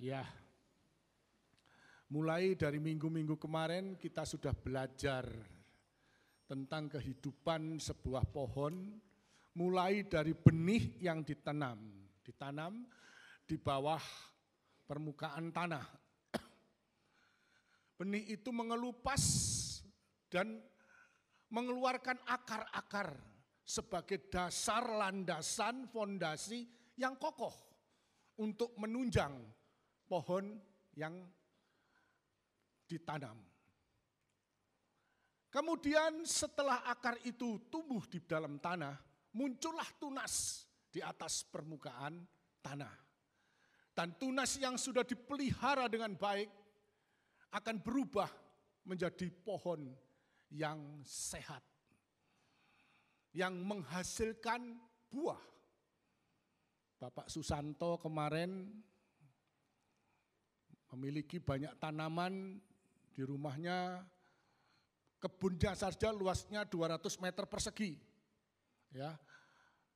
[0.00, 0.24] Ya,
[2.08, 5.28] mulai dari minggu-minggu kemarin kita sudah belajar
[6.48, 8.96] tentang kehidupan sebuah pohon,
[9.60, 11.76] mulai dari benih yang ditanam,
[12.24, 12.80] ditanam
[13.44, 14.00] di bawah
[14.88, 15.84] permukaan tanah.
[18.00, 19.20] Benih itu mengelupas
[20.32, 20.64] dan
[21.52, 23.20] mengeluarkan akar-akar
[23.68, 26.64] sebagai dasar landasan fondasi
[26.96, 27.52] yang kokoh
[28.40, 29.59] untuk menunjang
[30.10, 30.58] pohon
[30.98, 31.14] yang
[32.90, 33.38] ditanam.
[35.50, 38.98] Kemudian setelah akar itu tumbuh di dalam tanah,
[39.34, 42.26] muncullah tunas di atas permukaan
[42.58, 42.94] tanah.
[43.94, 46.50] Dan tunas yang sudah dipelihara dengan baik
[47.50, 48.30] akan berubah
[48.86, 49.90] menjadi pohon
[50.54, 51.62] yang sehat.
[53.34, 54.78] Yang menghasilkan
[55.10, 55.42] buah.
[56.98, 58.70] Bapak Susanto kemarin
[60.94, 62.58] memiliki banyak tanaman
[63.14, 64.02] di rumahnya,
[65.22, 67.98] kebunnya saja luasnya 200 meter persegi.
[68.90, 69.14] Ya,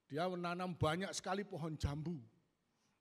[0.07, 2.15] dia menanam banyak sekali pohon jambu.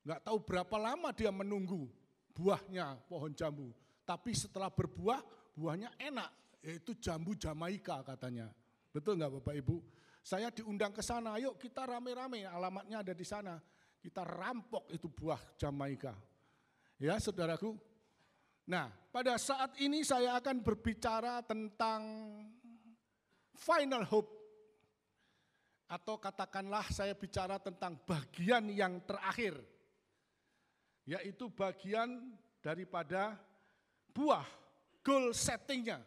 [0.04, 1.88] Enggak tahu berapa lama dia menunggu
[2.34, 3.70] buahnya pohon jambu.
[4.04, 5.22] Tapi setelah berbuah,
[5.56, 8.52] buahnya enak, yaitu jambu Jamaika katanya.
[8.92, 9.80] Betul nggak Bapak Ibu?
[10.24, 13.60] Saya diundang ke sana, yuk kita rame-rame, alamatnya ada di sana.
[14.00, 16.33] Kita rampok itu buah Jamaika.
[17.04, 17.76] Ya saudaraku.
[18.64, 22.00] Nah pada saat ini saya akan berbicara tentang
[23.60, 24.32] final hope.
[25.92, 29.60] Atau katakanlah saya bicara tentang bagian yang terakhir.
[31.04, 33.36] Yaitu bagian daripada
[34.16, 34.48] buah,
[35.04, 36.00] goal settingnya.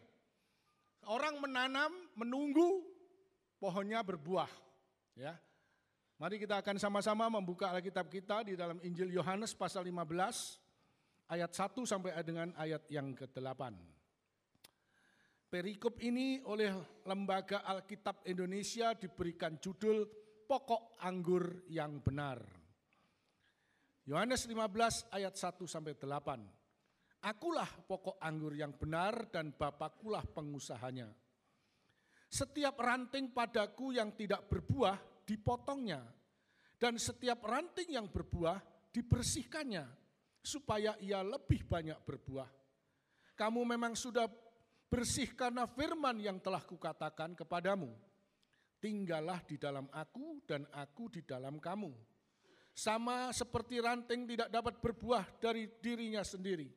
[1.05, 2.81] Orang menanam, menunggu
[3.61, 4.49] pohonnya berbuah.
[5.13, 5.37] Ya,
[6.17, 10.66] Mari kita akan sama-sama membuka Alkitab kita di dalam Injil Yohanes pasal 15
[11.31, 13.61] ayat 1 sampai dengan ayat yang ke-8.
[15.47, 16.75] Perikop ini oleh
[17.07, 20.03] Lembaga Alkitab Indonesia diberikan judul
[20.47, 22.39] Pokok Anggur yang Benar.
[24.07, 27.27] Yohanes 15 ayat 1 sampai 8.
[27.27, 31.11] Akulah pokok anggur yang benar dan Bapakulah pengusahanya.
[32.29, 36.07] Setiap ranting padaku yang tidak berbuah dipotongnya.
[36.77, 38.61] Dan setiap ranting yang berbuah
[38.93, 40.06] dibersihkannya
[40.47, 42.47] supaya ia lebih banyak berbuah.
[43.35, 44.31] Kamu memang sudah
[44.87, 47.91] bersih karena firman yang telah kukatakan kepadamu.
[48.79, 51.91] Tinggallah di dalam aku dan aku di dalam kamu.
[52.71, 56.69] Sama seperti ranting tidak dapat berbuah dari dirinya sendiri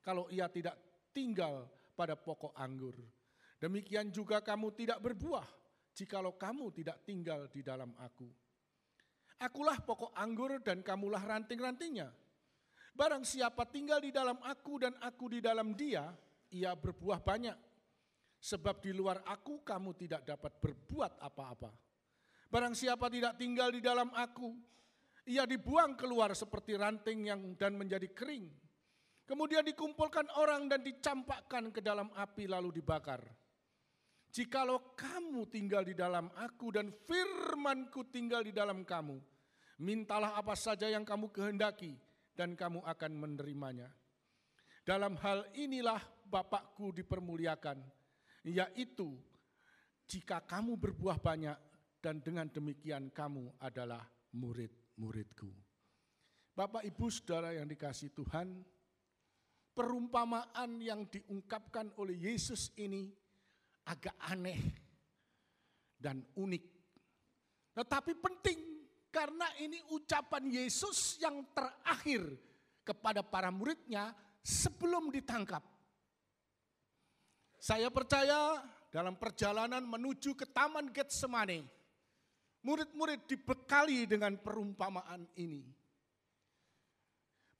[0.00, 0.78] kalau ia tidak
[1.12, 2.96] tinggal pada pokok anggur.
[3.60, 5.44] Demikian juga kamu tidak berbuah
[5.92, 8.30] jikalau kamu tidak tinggal di dalam aku.
[9.40, 12.12] Akulah pokok anggur dan kamulah ranting-rantingnya.
[13.00, 16.12] Barang siapa tinggal di dalam aku dan aku di dalam dia,
[16.52, 17.56] ia berbuah banyak.
[18.36, 21.72] Sebab di luar aku kamu tidak dapat berbuat apa-apa.
[22.52, 24.52] Barang siapa tidak tinggal di dalam aku,
[25.32, 28.52] ia dibuang keluar seperti ranting yang dan menjadi kering.
[29.24, 33.24] Kemudian dikumpulkan orang dan dicampakkan ke dalam api lalu dibakar.
[34.28, 39.16] Jikalau kamu tinggal di dalam aku dan firmanku tinggal di dalam kamu,
[39.80, 41.96] mintalah apa saja yang kamu kehendaki,
[42.34, 43.90] dan kamu akan menerimanya.
[44.84, 47.82] Dalam hal inilah Bapakku dipermuliakan,
[48.46, 49.18] yaitu
[50.06, 51.58] jika kamu berbuah banyak
[51.98, 55.50] dan dengan demikian kamu adalah murid-muridku.
[56.54, 58.62] Bapak ibu saudara yang dikasih Tuhan,
[59.74, 63.10] perumpamaan yang diungkapkan oleh Yesus ini
[63.86, 64.60] agak aneh
[65.98, 66.64] dan unik.
[67.74, 68.69] Tetapi penting
[69.10, 72.22] karena ini ucapan Yesus yang terakhir
[72.86, 75.62] kepada para muridnya sebelum ditangkap.
[77.60, 81.66] Saya percaya dalam perjalanan menuju ke Taman Getsemane,
[82.64, 85.62] murid-murid dibekali dengan perumpamaan ini.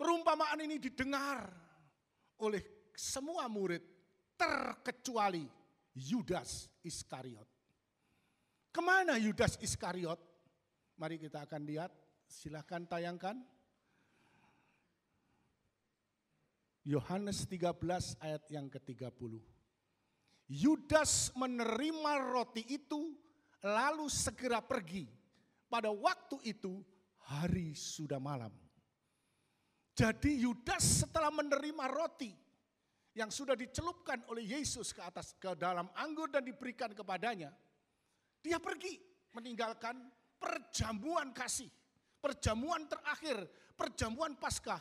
[0.01, 1.53] Perumpamaan ini didengar
[2.41, 3.85] oleh semua murid
[4.41, 5.45] terkecuali
[5.93, 7.45] Yudas Iskariot.
[8.73, 10.30] Ke mana Yudas Iskariot?
[11.01, 11.89] Mari kita akan lihat,
[12.29, 13.41] silahkan tayangkan.
[16.85, 19.41] Yohanes 13 ayat yang ke-30.
[20.53, 23.17] Yudas menerima roti itu
[23.65, 25.09] lalu segera pergi.
[25.73, 26.85] Pada waktu itu
[27.33, 28.53] hari sudah malam.
[29.97, 32.29] Jadi Yudas setelah menerima roti
[33.17, 37.49] yang sudah dicelupkan oleh Yesus ke atas ke dalam anggur dan diberikan kepadanya,
[38.45, 39.01] dia pergi
[39.33, 41.69] meninggalkan perjamuan kasih,
[42.19, 43.45] perjamuan terakhir,
[43.77, 44.81] perjamuan Paskah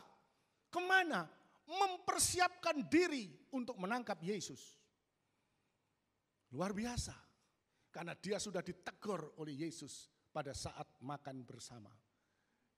[0.70, 1.26] Ke mana?
[1.70, 4.78] Mempersiapkan diri untuk menangkap Yesus.
[6.50, 7.14] Luar biasa.
[7.90, 11.90] Karena dia sudah ditegur oleh Yesus pada saat makan bersama.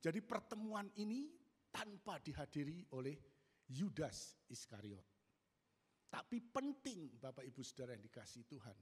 [0.00, 1.28] Jadi pertemuan ini
[1.68, 3.16] tanpa dihadiri oleh
[3.72, 5.04] Yudas Iskariot.
[6.12, 8.76] Tapi penting Bapak Ibu Saudara yang dikasih Tuhan.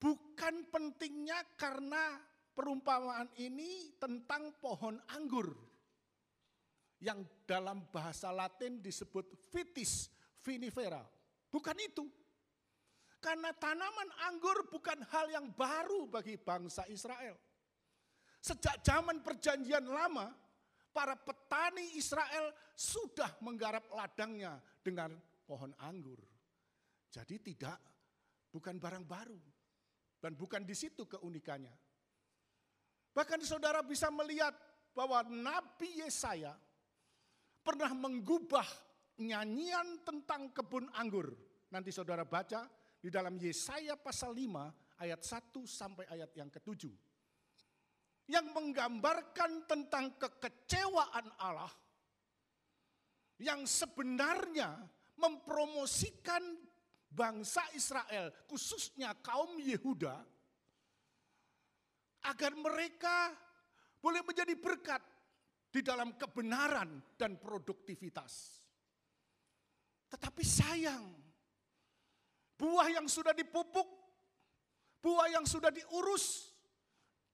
[0.00, 2.16] Bukan pentingnya karena
[2.56, 5.52] perumpamaan ini tentang pohon anggur.
[7.00, 10.08] Yang dalam bahasa latin disebut vitis
[10.40, 11.04] vinifera.
[11.52, 12.08] Bukan itu.
[13.20, 17.36] Karena tanaman anggur bukan hal yang baru bagi bangsa Israel.
[18.40, 20.32] Sejak zaman perjanjian lama,
[20.96, 25.12] para petani Israel sudah menggarap ladangnya dengan
[25.44, 26.16] pohon anggur.
[27.12, 27.76] Jadi tidak,
[28.48, 29.59] bukan barang baru.
[30.20, 31.72] Dan bukan di situ keunikannya.
[33.16, 34.52] Bahkan saudara bisa melihat
[34.92, 36.52] bahwa Nabi Yesaya
[37.64, 38.68] pernah menggubah
[39.18, 41.32] nyanyian tentang kebun anggur.
[41.72, 42.68] Nanti saudara baca
[43.00, 46.92] di dalam Yesaya pasal 5 ayat 1 sampai ayat yang ketujuh.
[48.30, 51.72] Yang menggambarkan tentang kekecewaan Allah
[53.40, 54.76] yang sebenarnya
[55.16, 56.40] mempromosikan
[57.10, 60.14] bangsa Israel, khususnya kaum Yehuda,
[62.30, 63.34] agar mereka
[63.98, 65.02] boleh menjadi berkat
[65.70, 68.62] di dalam kebenaran dan produktivitas.
[70.10, 71.06] Tetapi sayang,
[72.58, 73.86] buah yang sudah dipupuk,
[75.02, 76.50] buah yang sudah diurus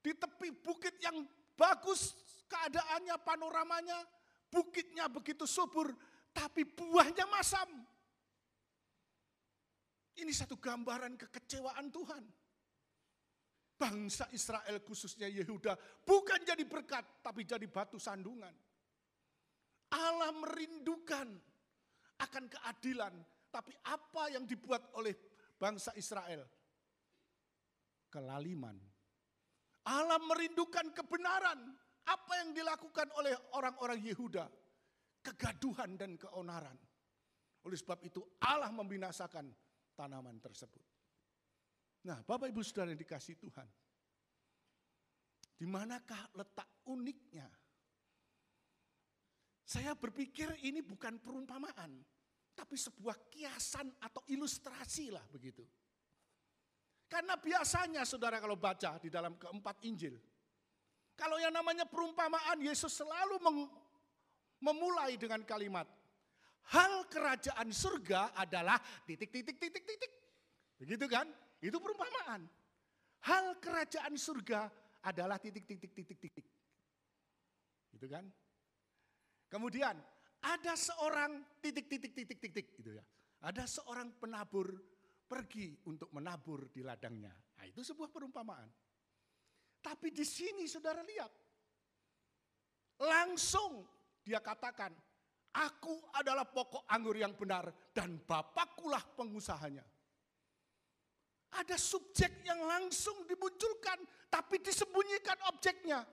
[0.00, 1.24] di tepi bukit yang
[1.56, 2.12] bagus
[2.46, 4.04] keadaannya, panoramanya,
[4.52, 5.90] bukitnya begitu subur,
[6.36, 7.85] tapi buahnya masam.
[10.16, 12.24] Ini satu gambaran kekecewaan Tuhan.
[13.76, 18.52] Bangsa Israel khususnya Yehuda bukan jadi berkat tapi jadi batu sandungan.
[19.92, 21.28] Allah merindukan
[22.20, 23.14] akan keadilan.
[23.52, 25.12] Tapi apa yang dibuat oleh
[25.56, 26.44] bangsa Israel?
[28.08, 28.76] Kelaliman.
[29.86, 31.60] Allah merindukan kebenaran.
[32.06, 34.46] Apa yang dilakukan oleh orang-orang Yehuda?
[35.20, 36.76] Kegaduhan dan keonaran.
[37.66, 39.50] Oleh sebab itu Allah membinasakan
[39.96, 40.84] tanaman tersebut.
[42.04, 43.68] Nah Bapak Ibu Saudara yang dikasih Tuhan.
[45.56, 47.48] Di manakah letak uniknya
[49.66, 51.98] saya berpikir ini bukan perumpamaan,
[52.54, 55.66] tapi sebuah kiasan atau ilustrasi lah begitu.
[57.10, 60.14] Karena biasanya saudara kalau baca di dalam keempat Injil,
[61.18, 63.42] kalau yang namanya perumpamaan Yesus selalu
[64.62, 65.90] memulai dengan kalimat,
[66.74, 70.12] hal kerajaan surga adalah titik titik titik titik.
[70.80, 71.26] Begitu kan?
[71.62, 72.46] Itu perumpamaan.
[73.26, 74.70] Hal kerajaan surga
[75.06, 76.46] adalah titik titik titik titik.
[77.94, 78.26] Gitu kan?
[79.46, 79.94] Kemudian
[80.42, 83.04] ada seorang titik titik titik titik gitu ya.
[83.46, 84.74] Ada seorang penabur
[85.26, 87.34] pergi untuk menabur di ladangnya.
[87.34, 88.70] Nah, itu sebuah perumpamaan.
[89.82, 91.30] Tapi di sini saudara lihat.
[92.96, 93.84] Langsung
[94.24, 94.88] dia katakan,
[95.56, 99.84] aku adalah pokok anggur yang benar dan bapakkulah pengusahanya.
[101.56, 106.04] Ada subjek yang langsung dimunculkan tapi disembunyikan objeknya.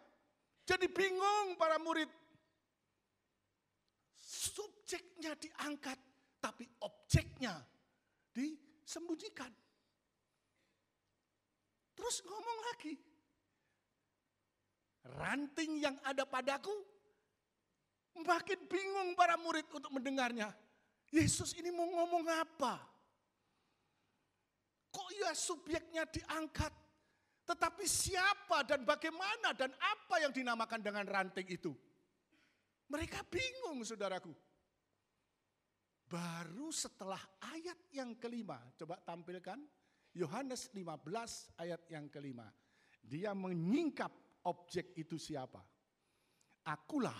[0.64, 2.08] Jadi bingung para murid
[4.16, 6.00] subjeknya diangkat,
[6.40, 7.60] tapi objeknya
[8.32, 9.52] disembunyikan.
[11.94, 12.94] Terus ngomong lagi,
[15.20, 16.72] ranting yang ada padaku,
[18.22, 20.54] makin bingung para murid untuk mendengarnya.
[21.10, 22.78] Yesus ini mau ngomong apa?
[24.94, 26.74] Kok ya subjeknya diangkat?
[27.44, 31.74] Tetapi siapa dan bagaimana dan apa yang dinamakan dengan ranting itu?
[32.88, 34.32] Mereka bingung saudaraku.
[36.08, 39.58] Baru setelah ayat yang kelima, coba tampilkan
[40.14, 42.46] Yohanes 15 ayat yang kelima.
[43.02, 44.14] Dia menyingkap
[44.46, 45.60] objek itu siapa?
[46.70, 47.18] Akulah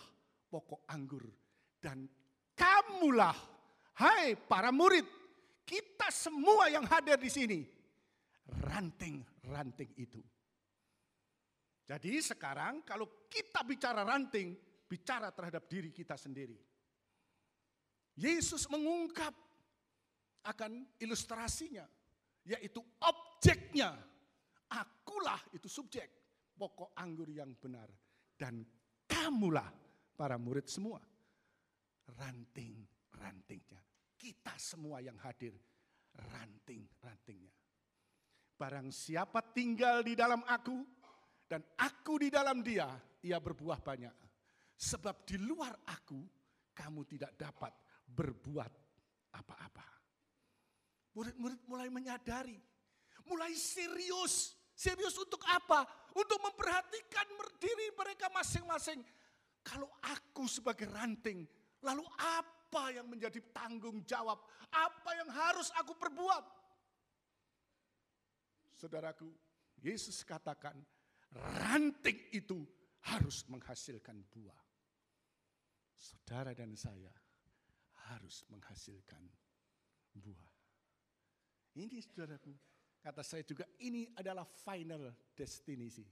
[0.54, 1.26] pokok anggur
[1.82, 2.06] dan
[2.54, 3.34] kamulah,
[3.98, 5.02] hai para murid,
[5.66, 7.60] kita semua yang hadir di sini,
[8.70, 10.22] ranting-ranting itu.
[11.90, 14.54] Jadi sekarang kalau kita bicara ranting,
[14.86, 16.56] bicara terhadap diri kita sendiri.
[18.14, 19.34] Yesus mengungkap
[20.46, 21.84] akan ilustrasinya,
[22.46, 23.98] yaitu objeknya.
[24.70, 26.08] Akulah itu subjek,
[26.54, 27.90] pokok anggur yang benar.
[28.34, 28.64] Dan
[29.10, 29.83] kamulah
[30.14, 31.02] para murid semua.
[32.08, 33.82] Ranting-rantingnya.
[34.16, 35.56] Kita semua yang hadir,
[36.16, 37.54] ranting-rantingnya.
[38.54, 40.86] Barang siapa tinggal di dalam aku,
[41.50, 42.88] dan aku di dalam dia,
[43.26, 44.24] ia berbuah banyak
[44.84, 46.20] Sebab di luar aku,
[46.76, 47.72] kamu tidak dapat
[48.04, 48.72] berbuat
[49.32, 49.88] apa-apa.
[51.14, 52.58] Murid-murid mulai menyadari,
[53.30, 54.58] mulai serius.
[54.74, 55.86] Serius untuk apa?
[56.18, 57.30] Untuk memperhatikan
[57.62, 59.00] diri mereka masing-masing.
[59.64, 61.48] Kalau aku sebagai ranting,
[61.82, 64.44] lalu apa yang menjadi tanggung jawab?
[64.70, 66.44] Apa yang harus aku perbuat?
[68.76, 69.32] Saudaraku,
[69.80, 70.76] Yesus katakan,
[71.64, 72.68] ranting itu
[73.08, 74.60] harus menghasilkan buah.
[75.96, 77.12] Saudara dan saya
[78.12, 79.24] harus menghasilkan
[80.20, 80.52] buah.
[81.80, 82.52] Ini saudaraku,
[83.00, 86.06] kata saya juga ini adalah final destinasi.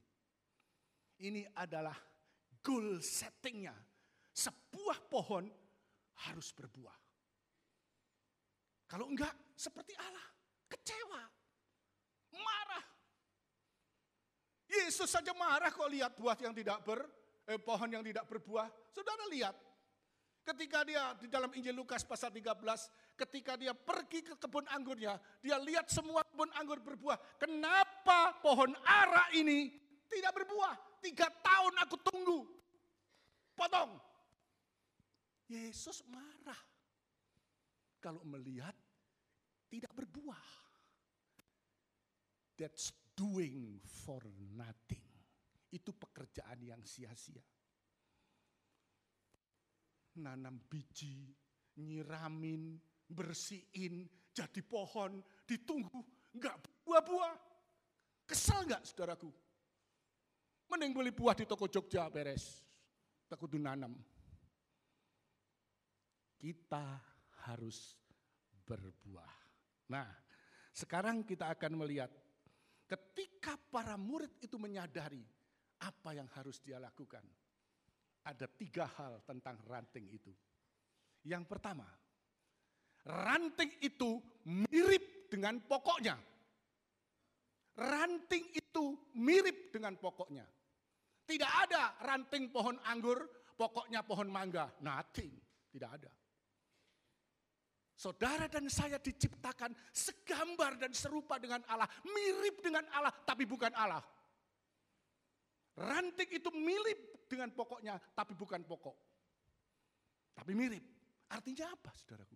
[1.22, 1.93] Ini adalah
[2.61, 3.75] goal settingnya.
[4.31, 5.49] Sebuah pohon
[6.29, 6.97] harus berbuah.
[8.87, 10.27] Kalau enggak, seperti Allah,
[10.67, 11.21] kecewa,
[12.35, 12.85] marah.
[14.71, 17.03] Yesus saja marah kok lihat buah yang tidak ber,
[17.47, 18.67] eh, pohon yang tidak berbuah.
[18.91, 19.55] Saudara lihat,
[20.41, 22.57] Ketika dia di dalam Injil Lukas pasal 13,
[23.13, 27.37] ketika dia pergi ke kebun anggurnya, dia lihat semua kebun anggur berbuah.
[27.37, 29.69] Kenapa pohon ara ini
[30.09, 30.90] tidak berbuah?
[31.01, 32.39] Tiga tahun aku tunggu.
[33.58, 33.98] Potong.
[35.50, 36.62] Yesus marah.
[38.00, 38.74] Kalau melihat
[39.67, 40.46] tidak berbuah.
[42.55, 44.22] That's doing for
[44.53, 45.03] nothing.
[45.74, 47.41] Itu pekerjaan yang sia-sia
[50.20, 51.31] nanam biji,
[51.79, 52.75] nyiramin,
[53.08, 56.03] bersihin, jadi pohon, ditunggu,
[56.36, 57.36] enggak buah-buah.
[58.27, 59.31] Kesel enggak saudaraku?
[60.71, 62.63] Mending beli buah di toko Jogja beres.
[63.27, 63.91] Takut nanam.
[66.39, 66.95] Kita
[67.51, 67.99] harus
[68.63, 69.35] berbuah.
[69.91, 70.07] Nah,
[70.71, 72.07] sekarang kita akan melihat
[72.87, 75.21] ketika para murid itu menyadari
[75.83, 77.23] apa yang harus dia lakukan
[78.25, 80.29] ada tiga hal tentang ranting itu.
[81.25, 81.85] Yang pertama,
[83.05, 86.17] ranting itu mirip dengan pokoknya.
[87.77, 90.45] Ranting itu mirip dengan pokoknya.
[91.31, 93.23] Tidak ada ranting pohon anggur,
[93.55, 94.67] pokoknya pohon mangga.
[94.83, 95.31] Nothing,
[95.71, 96.11] tidak ada.
[97.95, 104.03] Saudara dan saya diciptakan segambar dan serupa dengan Allah, mirip dengan Allah, tapi bukan Allah.
[105.79, 108.97] Ranting itu mirip dengan pokoknya, tapi bukan pokok.
[110.35, 110.83] Tapi mirip.
[111.31, 112.35] Artinya apa, saudaraku?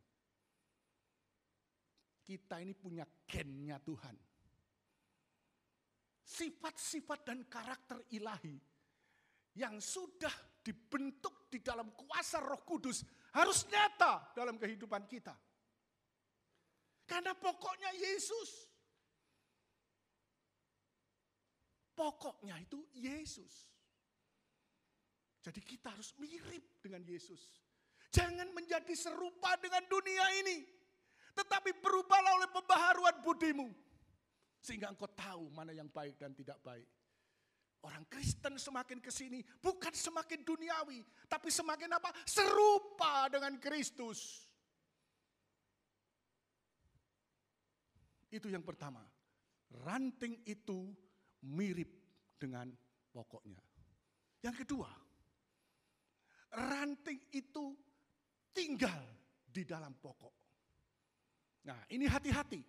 [2.24, 4.16] Kita ini punya gennya Tuhan.
[6.24, 8.75] Sifat-sifat dan karakter ilahi
[9.56, 15.36] yang sudah dibentuk di dalam kuasa roh kudus harus nyata dalam kehidupan kita.
[17.06, 18.66] Karena pokoknya Yesus.
[21.96, 23.72] Pokoknya itu Yesus.
[25.46, 27.40] Jadi kita harus mirip dengan Yesus.
[28.10, 30.66] Jangan menjadi serupa dengan dunia ini.
[31.38, 33.70] Tetapi berubahlah oleh pembaharuan budimu.
[34.60, 36.90] Sehingga engkau tahu mana yang baik dan tidak baik.
[37.86, 42.10] Orang Kristen semakin ke sini bukan semakin duniawi, tapi semakin apa?
[42.26, 44.42] Serupa dengan Kristus.
[48.34, 49.06] Itu yang pertama.
[49.86, 50.90] Ranting itu
[51.46, 51.94] mirip
[52.42, 52.74] dengan
[53.14, 53.62] pokoknya.
[54.42, 54.90] Yang kedua,
[56.58, 57.78] ranting itu
[58.50, 59.06] tinggal
[59.46, 60.34] di dalam pokok.
[61.70, 62.62] Nah, ini hati-hati.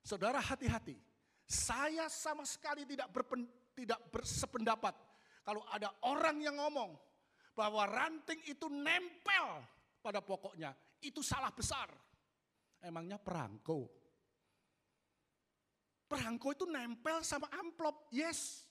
[0.00, 1.09] Saudara hati-hati.
[1.50, 3.42] Saya sama sekali tidak berpen,
[3.74, 4.94] tidak bersependapat
[5.42, 6.94] kalau ada orang yang ngomong
[7.58, 9.58] bahwa ranting itu nempel
[9.98, 10.70] pada pokoknya,
[11.02, 11.90] itu salah besar.
[12.80, 14.00] Emangnya perangko
[16.10, 18.66] Perangko itu nempel sama amplop, yes.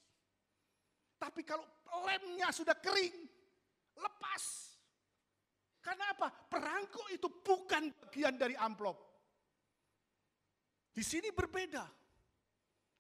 [1.15, 1.63] Tapi kalau
[2.03, 3.15] lemnya sudah kering,
[3.95, 4.43] lepas.
[5.79, 6.27] Karena apa?
[6.27, 8.99] Perangko itu bukan bagian dari amplop.
[10.91, 11.87] Di sini berbeda.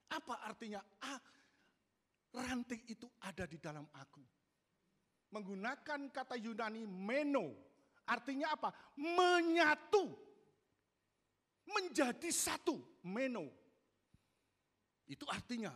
[0.09, 0.81] Apa artinya?
[1.05, 1.21] Ah,
[2.33, 4.21] ranting itu ada di dalam aku.
[5.29, 7.53] Menggunakan kata Yunani meno.
[8.09, 8.73] Artinya apa?
[8.97, 10.09] Menyatu.
[11.69, 12.81] Menjadi satu.
[13.05, 13.45] Meno.
[15.05, 15.73] Itu artinya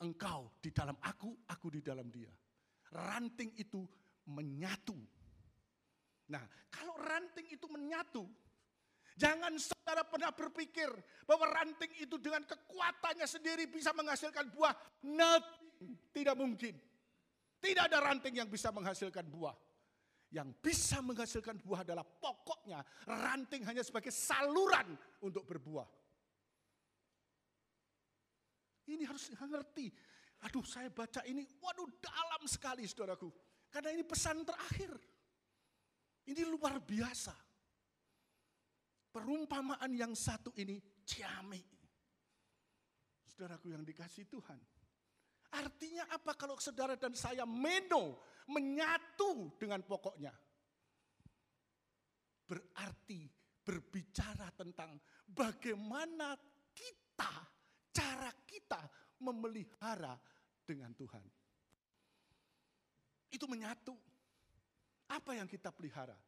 [0.00, 2.32] engkau di dalam aku, aku di dalam dia.
[2.92, 3.84] Ranting itu
[4.28, 4.96] menyatu.
[6.32, 8.24] Nah, kalau ranting itu menyatu,
[9.14, 10.90] jangan saudara pernah berpikir
[11.26, 14.74] bahwa ranting itu dengan kekuatannya sendiri bisa menghasilkan buah.
[15.06, 16.74] Nothing, tidak mungkin.
[17.64, 19.56] Tidak ada ranting yang bisa menghasilkan buah.
[20.34, 25.86] Yang bisa menghasilkan buah adalah pokoknya ranting hanya sebagai saluran untuk berbuah.
[28.84, 29.88] Ini harus ngerti.
[30.44, 33.32] Aduh saya baca ini, waduh dalam sekali saudaraku.
[33.72, 34.92] Karena ini pesan terakhir.
[36.28, 37.43] Ini luar biasa.
[39.14, 41.62] Perumpamaan yang satu ini ciami.
[43.30, 44.58] Saudaraku yang dikasih Tuhan.
[45.54, 48.18] Artinya apa kalau saudara dan saya meno,
[48.50, 50.34] menyatu dengan pokoknya.
[52.42, 53.30] Berarti
[53.62, 54.98] berbicara tentang
[55.30, 56.34] bagaimana
[56.74, 57.32] kita,
[57.94, 58.82] cara kita
[59.22, 60.18] memelihara
[60.66, 61.22] dengan Tuhan.
[63.30, 63.94] Itu menyatu.
[65.06, 66.18] Apa yang kita pelihara?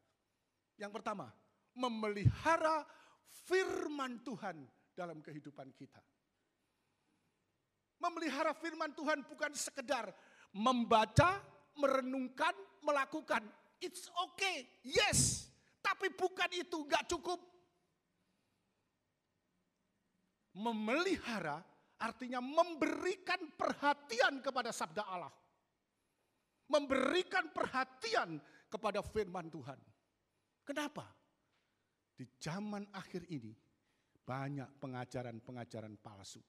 [0.78, 1.33] Yang pertama,
[1.76, 2.83] memelihara
[3.47, 4.56] firman Tuhan
[4.97, 6.00] dalam kehidupan kita.
[8.00, 10.12] Memelihara firman Tuhan bukan sekedar
[10.52, 11.40] membaca,
[11.76, 12.52] merenungkan,
[12.85, 13.45] melakukan.
[13.80, 15.49] It's okay, yes.
[15.80, 17.40] Tapi bukan itu, gak cukup.
[20.56, 21.61] Memelihara
[22.00, 25.33] artinya memberikan perhatian kepada sabda Allah.
[26.68, 29.78] Memberikan perhatian kepada firman Tuhan.
[30.66, 31.15] Kenapa?
[32.16, 33.52] Di zaman akhir ini
[34.25, 36.40] banyak pengajaran-pengajaran palsu.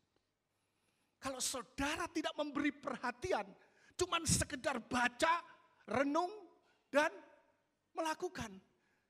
[1.20, 3.46] Kalau saudara tidak memberi perhatian,
[4.00, 5.44] cuman sekedar baca,
[5.92, 6.32] renung,
[6.88, 7.12] dan
[7.92, 8.54] melakukan,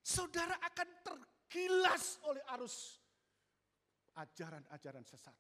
[0.01, 2.97] saudara akan tergilas oleh arus
[4.17, 5.35] ajaran-ajaran sesat.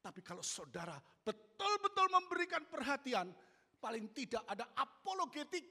[0.00, 0.96] Tapi kalau saudara
[1.26, 3.28] betul-betul memberikan perhatian,
[3.82, 5.66] paling tidak ada apologetik,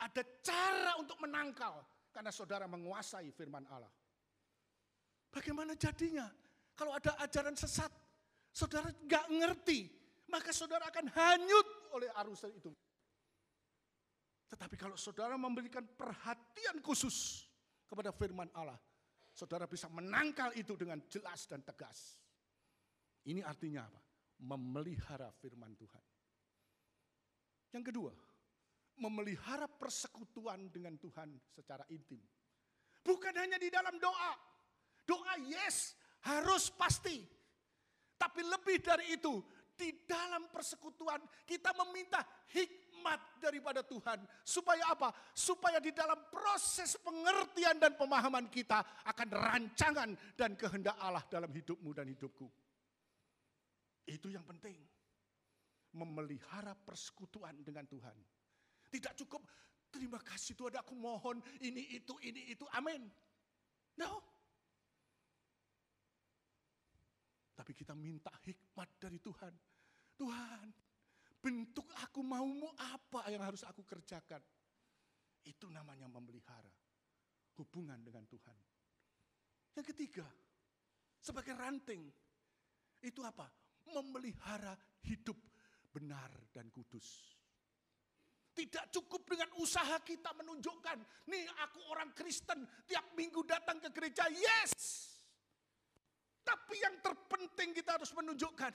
[0.00, 3.90] ada cara untuk menangkal, karena saudara menguasai firman Allah.
[5.32, 6.28] Bagaimana jadinya?
[6.76, 7.88] Kalau ada ajaran sesat,
[8.52, 9.88] saudara nggak ngerti,
[10.28, 12.72] maka saudara akan hanyut oleh arus itu.
[14.52, 17.48] Tetapi kalau saudara memberikan perhatian khusus
[17.88, 18.76] kepada firman Allah,
[19.32, 22.20] saudara bisa menangkal itu dengan jelas dan tegas.
[23.24, 24.00] Ini artinya apa?
[24.44, 26.04] Memelihara firman Tuhan.
[27.72, 28.12] Yang kedua,
[29.02, 32.22] memelihara persekutuan dengan Tuhan secara intim.
[33.02, 34.32] Bukan hanya di dalam doa.
[35.02, 37.18] Doa yes, harus pasti.
[38.14, 39.42] Tapi lebih dari itu,
[39.74, 42.22] di dalam persekutuan kita meminta
[42.54, 44.22] hikmat daripada Tuhan.
[44.46, 45.10] Supaya apa?
[45.34, 51.90] Supaya di dalam proses pengertian dan pemahaman kita akan rancangan dan kehendak Allah dalam hidupmu
[51.90, 52.46] dan hidupku.
[54.06, 54.78] Itu yang penting.
[55.92, 58.16] Memelihara persekutuan dengan Tuhan.
[58.92, 59.40] Tidak cukup,
[59.88, 63.08] terima kasih Tuhan aku mohon ini itu, ini itu, amin.
[63.96, 64.20] No.
[67.56, 69.54] Tapi kita minta hikmat dari Tuhan.
[70.20, 70.66] Tuhan,
[71.40, 74.44] bentuk aku maumu apa yang harus aku kerjakan.
[75.42, 76.70] Itu namanya memelihara
[77.56, 78.58] hubungan dengan Tuhan.
[79.72, 80.28] Yang ketiga,
[81.16, 82.12] sebagai ranting,
[83.00, 83.48] itu apa?
[83.88, 84.76] Memelihara
[85.08, 85.36] hidup
[85.90, 87.41] benar dan kudus.
[88.52, 94.28] Tidak cukup dengan usaha kita menunjukkan, nih aku orang Kristen, tiap minggu datang ke gereja,
[94.28, 95.08] yes.
[96.44, 98.72] Tapi yang terpenting kita harus menunjukkan,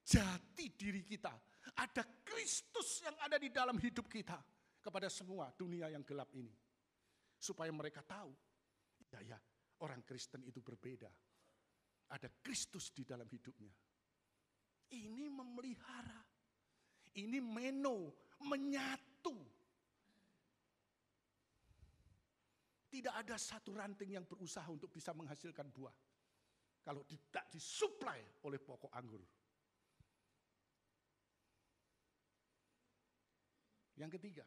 [0.00, 1.32] jati diri kita.
[1.76, 4.40] Ada Kristus yang ada di dalam hidup kita
[4.80, 6.52] kepada semua dunia yang gelap ini.
[7.36, 8.32] Supaya mereka tahu,
[9.12, 9.38] ya ya
[9.84, 11.08] orang Kristen itu berbeda.
[12.16, 13.72] Ada Kristus di dalam hidupnya.
[14.92, 16.20] Ini memelihara.
[17.14, 19.34] Ini meno, menyatu.
[22.92, 25.96] Tidak ada satu ranting yang berusaha untuk bisa menghasilkan buah.
[26.84, 29.24] Kalau tidak disuplai oleh pokok anggur.
[33.98, 34.46] Yang ketiga,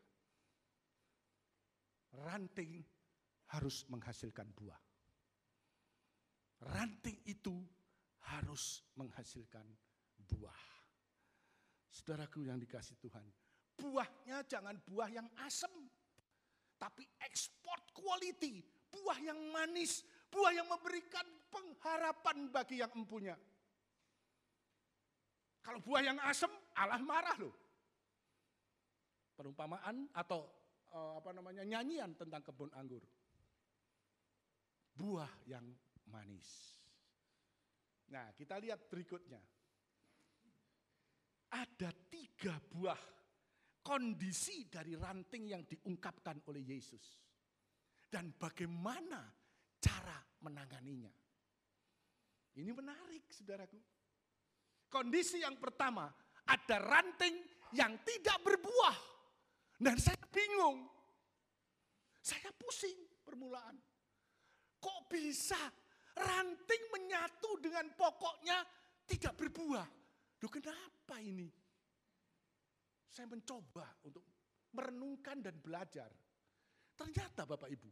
[2.23, 2.83] ranting
[3.51, 4.79] harus menghasilkan buah.
[6.71, 7.55] Ranting itu
[8.27, 9.63] harus menghasilkan
[10.27, 10.63] buah.
[11.87, 13.23] Saudaraku yang dikasih Tuhan,
[13.77, 15.71] buahnya jangan buah yang asam,
[16.81, 20.01] tapi ekspor quality, buah yang manis,
[20.33, 23.37] buah yang memberikan pengharapan bagi yang empunya.
[25.61, 27.55] Kalau buah yang asam, Allah marah loh.
[29.37, 30.47] Perumpamaan atau
[30.95, 33.03] uh, apa namanya nyanyian tentang kebun anggur.
[34.97, 35.67] Buah yang
[36.09, 36.79] manis.
[38.09, 39.37] Nah, kita lihat berikutnya.
[41.51, 43.16] Ada tiga buah
[43.87, 47.23] kondisi dari ranting yang diungkapkan oleh Yesus.
[48.11, 49.23] Dan bagaimana
[49.79, 51.11] cara menanganinya.
[52.59, 53.79] Ini menarik saudaraku.
[54.91, 56.11] Kondisi yang pertama,
[56.51, 57.35] ada ranting
[57.79, 58.97] yang tidak berbuah.
[59.79, 60.83] Dan saya bingung.
[62.19, 63.75] Saya pusing permulaan.
[64.83, 65.59] Kok bisa
[66.11, 68.67] ranting menyatu dengan pokoknya
[69.07, 69.87] tidak berbuah?
[70.35, 71.47] Duh kenapa ini?
[73.07, 74.23] Saya mencoba untuk
[74.75, 76.11] merenungkan dan belajar.
[76.97, 77.89] Ternyata Bapak Ibu,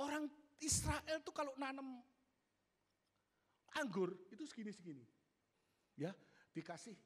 [0.00, 0.24] orang
[0.60, 2.00] Israel itu kalau nanam
[3.76, 5.04] anggur itu segini-segini.
[6.00, 6.12] Ya,
[6.56, 6.96] dikasih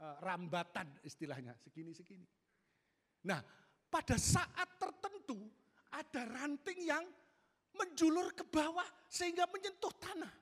[0.00, 2.28] uh, rambatan istilahnya, segini-segini.
[3.24, 3.40] Nah,
[3.88, 5.48] pada saat tertentu
[5.96, 7.04] ada ranting yang
[7.72, 10.34] menjulur ke bawah sehingga menyentuh tanah.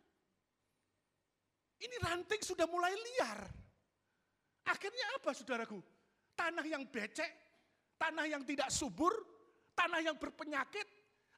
[1.77, 3.41] Ini ranting sudah mulai liar.
[4.67, 5.79] Akhirnya apa saudaraku?
[6.35, 7.31] Tanah yang becek,
[7.97, 9.15] tanah yang tidak subur,
[9.73, 10.85] tanah yang berpenyakit,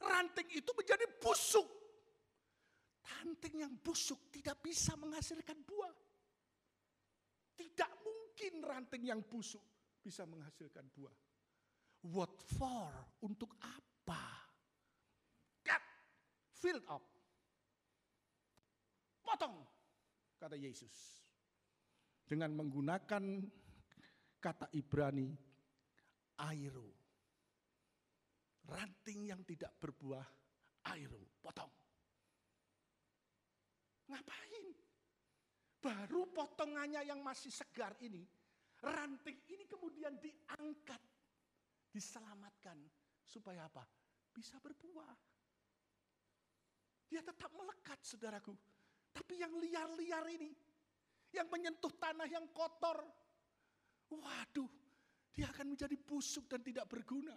[0.02, 1.68] ranting itu menjadi busuk.
[3.08, 5.96] Ranting yang busuk tidak bisa menghasilkan buah.
[7.56, 9.62] Tidak mungkin ranting yang busuk
[9.98, 11.14] bisa menghasilkan buah.
[12.14, 12.92] What for?
[13.26, 14.24] Untuk apa?
[15.66, 15.84] Cut,
[16.54, 17.02] filled up.
[19.20, 19.60] Potong,
[20.40, 21.17] kata Yesus.
[22.28, 23.24] Dengan menggunakan
[24.36, 25.32] kata Ibrani,
[26.44, 26.92] airo.
[28.68, 30.28] Ranting yang tidak berbuah,
[30.92, 31.72] airo, potong.
[34.12, 34.66] Ngapain?
[35.80, 38.20] Baru potongannya yang masih segar ini,
[38.84, 41.00] ranting ini kemudian diangkat,
[41.88, 42.76] diselamatkan.
[43.24, 43.88] Supaya apa?
[44.32, 45.16] Bisa berbuah.
[47.08, 48.52] Dia tetap melekat saudaraku.
[49.16, 50.52] Tapi yang liar-liar ini,
[51.32, 53.04] yang menyentuh tanah yang kotor,
[54.12, 54.70] waduh,
[55.32, 57.36] dia akan menjadi busuk dan tidak berguna.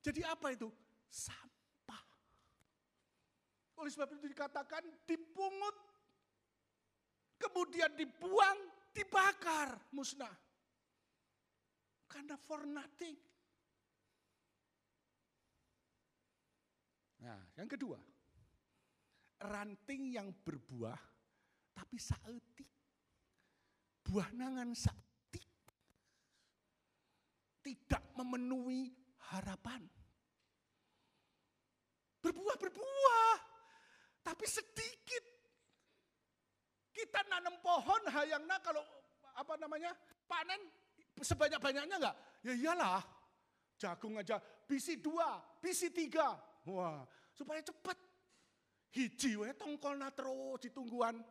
[0.00, 0.70] Jadi apa itu?
[1.10, 2.04] Sampah.
[3.82, 5.76] Oleh sebab itu dikatakan dipungut,
[7.40, 8.58] kemudian dibuang,
[8.94, 10.32] dibakar, musnah.
[12.06, 13.16] Karena for nothing.
[17.20, 18.00] Nah, yang kedua,
[19.44, 20.96] ranting yang berbuah
[21.74, 22.69] tapi saetik.
[24.10, 25.46] Buah nangan saetik.
[27.62, 28.90] Tidak memenuhi
[29.30, 29.86] harapan.
[32.18, 33.36] Berbuah-berbuah,
[34.26, 35.24] tapi sedikit.
[36.90, 38.82] Kita nanam pohon hayangna kalau
[39.38, 39.94] apa namanya
[40.26, 40.58] panen
[41.22, 42.16] sebanyak-banyaknya enggak?
[42.42, 43.00] Ya iyalah,
[43.78, 46.34] jagung aja bisi dua, bisi tiga.
[46.66, 47.94] Wah, supaya cepat.
[48.90, 51.22] Hiji wae tongkolna terus ditungguan.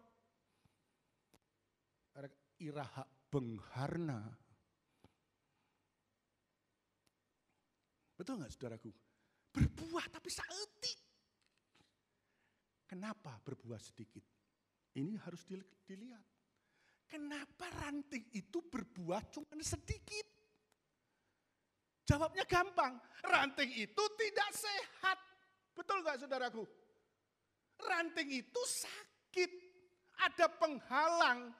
[2.60, 4.20] Iraha bengharna.
[8.20, 8.92] Betul nggak saudaraku?
[9.56, 11.00] Berbuah tapi saetik.
[12.84, 14.26] Kenapa berbuah sedikit?
[14.98, 15.46] Ini harus
[15.88, 16.26] dilihat.
[17.10, 20.28] Kenapa ranting itu berbuah cuma sedikit?
[22.04, 23.00] Jawabnya gampang.
[23.24, 25.18] Ranting itu tidak sehat.
[25.78, 26.66] Betul nggak saudaraku?
[27.80, 29.52] Ranting itu sakit.
[30.20, 31.56] Ada penghalang.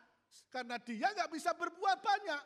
[0.50, 2.44] Karena dia nggak bisa berbuah banyak.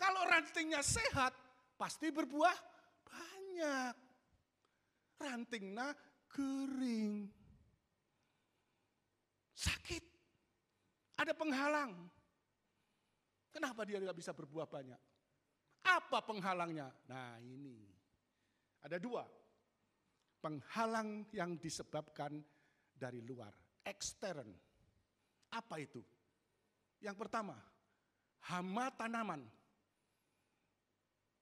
[0.00, 1.36] Kalau rantingnya sehat,
[1.76, 2.56] pasti berbuah
[3.04, 3.94] banyak.
[5.20, 5.92] Rantingnya
[6.32, 7.28] kering.
[9.52, 10.04] Sakit.
[11.20, 11.92] Ada penghalang.
[13.52, 14.96] Kenapa dia tidak bisa berbuah banyak?
[15.84, 16.88] Apa penghalangnya?
[17.12, 17.84] Nah ini.
[18.80, 19.28] Ada dua.
[20.40, 22.40] Penghalang yang disebabkan
[22.96, 23.52] dari luar.
[23.84, 24.48] Ekstern.
[25.50, 26.00] Apa itu?
[27.02, 27.58] Yang pertama,
[28.46, 29.42] hama tanaman.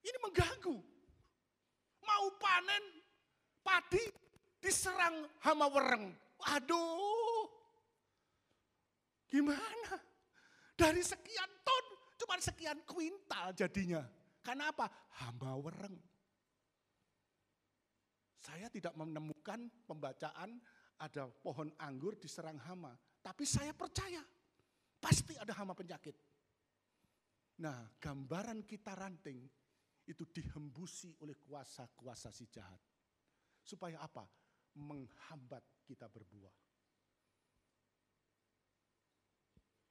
[0.01, 0.77] Ini mengganggu.
[2.03, 2.85] Mau panen
[3.61, 4.01] padi
[4.63, 6.09] diserang hama wereng.
[6.57, 7.45] Aduh.
[9.29, 10.01] Gimana?
[10.79, 14.01] Dari sekian ton cuma sekian kuintal jadinya.
[14.41, 14.89] Karena apa?
[15.21, 15.99] Hama wereng.
[18.41, 20.57] Saya tidak menemukan pembacaan
[20.97, 22.97] ada pohon anggur diserang hama.
[23.29, 24.25] Tapi saya percaya
[24.97, 26.17] pasti ada hama penyakit.
[27.61, 29.45] Nah gambaran kita ranting
[30.09, 32.81] itu dihembusi oleh kuasa-kuasa si jahat.
[33.61, 34.25] Supaya apa?
[34.81, 36.57] Menghambat kita berbuah.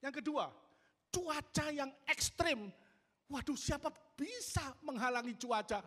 [0.01, 0.49] Yang kedua,
[1.13, 2.73] cuaca yang ekstrim.
[3.29, 5.85] Waduh, siapa bisa menghalangi cuaca?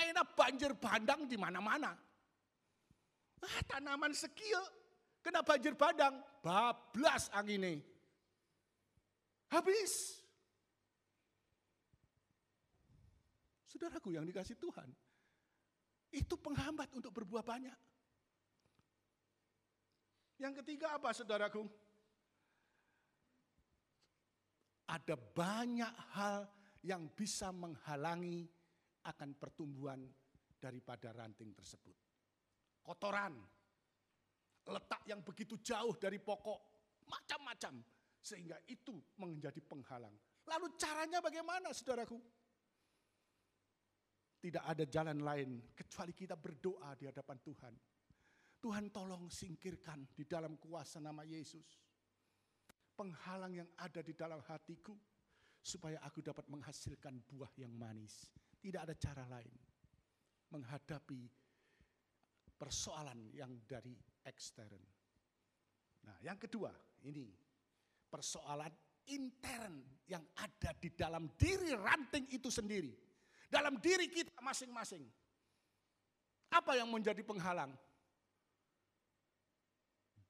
[0.00, 1.92] Aina banjir bandang di mana-mana.
[3.44, 4.81] Ah, tanaman sekiil
[5.22, 7.80] kena banjir bandang, bablas angin
[9.48, 10.22] Habis.
[13.70, 14.88] Saudaraku yang dikasih Tuhan,
[16.12, 17.78] itu penghambat untuk berbuah banyak.
[20.42, 21.64] Yang ketiga apa saudaraku?
[24.92, 26.44] Ada banyak hal
[26.84, 28.44] yang bisa menghalangi
[29.08, 30.02] akan pertumbuhan
[30.58, 31.96] daripada ranting tersebut.
[32.82, 33.38] Kotoran,
[34.68, 36.60] letak yang begitu jauh dari pokok,
[37.10, 37.82] macam-macam.
[38.22, 40.14] Sehingga itu menjadi penghalang.
[40.46, 42.18] Lalu caranya bagaimana saudaraku?
[44.42, 47.74] Tidak ada jalan lain kecuali kita berdoa di hadapan Tuhan.
[48.62, 51.66] Tuhan tolong singkirkan di dalam kuasa nama Yesus.
[52.94, 54.94] Penghalang yang ada di dalam hatiku.
[55.62, 58.34] Supaya aku dapat menghasilkan buah yang manis.
[58.58, 59.54] Tidak ada cara lain.
[60.50, 61.22] Menghadapi
[62.58, 63.94] persoalan yang dari
[64.26, 64.82] ekstern.
[66.06, 66.70] Nah yang kedua
[67.06, 67.30] ini
[68.10, 68.70] persoalan
[69.10, 72.92] intern yang ada di dalam diri ranting itu sendiri
[73.52, 75.04] dalam diri kita masing-masing.
[76.48, 77.76] Apa yang menjadi penghalang?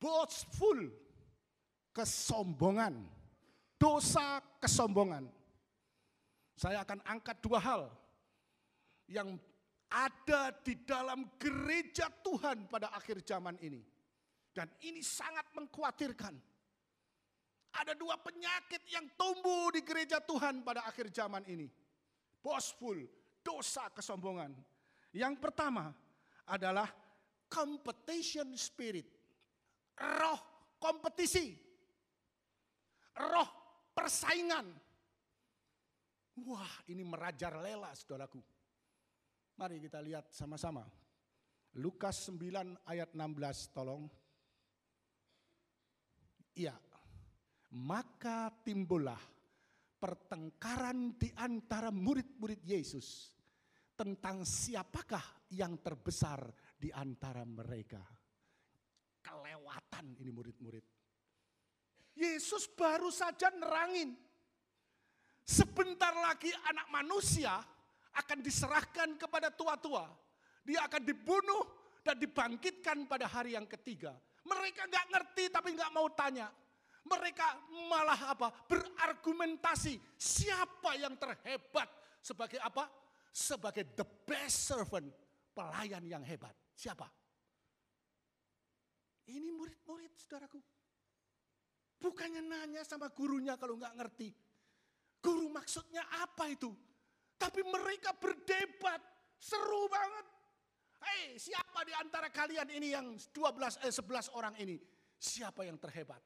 [0.03, 0.91] Boastful,
[1.95, 3.07] kesombongan,
[3.79, 5.31] dosa kesombongan.
[6.59, 7.83] Saya akan angkat dua hal
[9.07, 9.39] yang
[9.93, 13.85] ada di dalam gereja Tuhan pada akhir zaman ini.
[14.53, 16.35] Dan ini sangat mengkhawatirkan.
[17.73, 21.69] Ada dua penyakit yang tumbuh di gereja Tuhan pada akhir zaman ini
[22.43, 22.99] boastful,
[23.41, 24.53] dosa kesombongan.
[25.15, 25.95] Yang pertama
[26.51, 26.91] adalah
[27.47, 29.07] competition spirit.
[29.97, 30.41] Roh
[30.83, 31.55] kompetisi.
[33.15, 33.49] Roh
[33.95, 34.67] persaingan.
[36.43, 38.43] Wah, ini merajalela saudaraku.
[39.57, 40.87] Mari kita lihat sama-sama.
[41.81, 44.05] Lukas 9 ayat 16 tolong.
[46.53, 46.77] Iya.
[47.73, 49.21] Maka timbullah
[49.97, 53.33] pertengkaran di antara murid-murid Yesus
[53.97, 58.03] tentang siapakah yang terbesar di antara mereka.
[59.23, 60.85] Kelewatan ini murid-murid.
[62.19, 64.13] Yesus baru saja nerangin.
[65.43, 67.57] Sebentar lagi anak manusia
[68.13, 70.09] akan diserahkan kepada tua-tua.
[70.63, 71.63] Dia akan dibunuh
[72.05, 74.15] dan dibangkitkan pada hari yang ketiga.
[74.43, 76.51] Mereka nggak ngerti tapi nggak mau tanya.
[77.03, 77.47] Mereka
[77.91, 78.55] malah apa?
[78.71, 81.91] Berargumentasi siapa yang terhebat
[82.23, 82.87] sebagai apa?
[83.33, 85.09] Sebagai the best servant,
[85.57, 86.55] pelayan yang hebat.
[86.79, 87.09] Siapa?
[89.33, 90.61] Ini murid-murid saudaraku.
[92.03, 94.35] Bukannya nanya sama gurunya kalau nggak ngerti.
[95.23, 96.75] Guru maksudnya apa itu?
[97.43, 99.03] Tapi mereka berdebat,
[99.35, 100.27] seru banget.
[101.03, 104.79] Hei, siapa di antara kalian ini yang 12 eh 11 orang ini?
[105.19, 106.23] Siapa yang terhebat?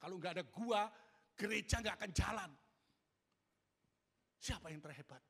[0.00, 0.88] Kalau nggak ada gua,
[1.36, 2.50] gereja nggak akan jalan.
[4.40, 5.20] Siapa yang terhebat?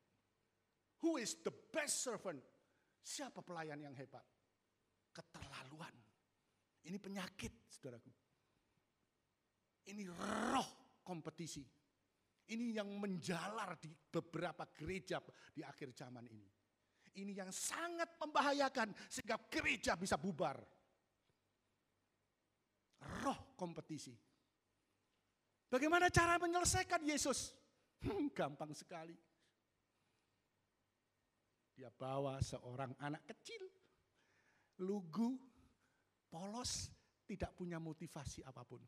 [1.03, 2.39] Who is the best servant?
[3.03, 4.23] Siapa pelayan yang hebat?
[5.11, 5.95] Keterlaluan.
[6.87, 8.11] Ini penyakit, saudaraku.
[9.91, 10.69] Ini roh
[11.03, 11.78] kompetisi.
[12.49, 15.21] Ini yang menjalar di beberapa gereja
[15.53, 16.49] di akhir zaman ini.
[17.21, 20.57] Ini yang sangat membahayakan sehingga gereja bisa bubar.
[23.21, 24.13] Roh kompetisi.
[25.69, 27.53] Bagaimana cara menyelesaikan Yesus?
[28.01, 29.13] Hmm, gampang sekali.
[31.77, 33.63] Dia bawa seorang anak kecil,
[34.83, 35.37] lugu,
[36.27, 36.89] polos,
[37.29, 38.81] tidak punya motivasi apa pun.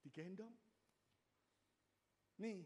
[0.00, 0.65] Digendong.
[2.36, 2.60] Nih,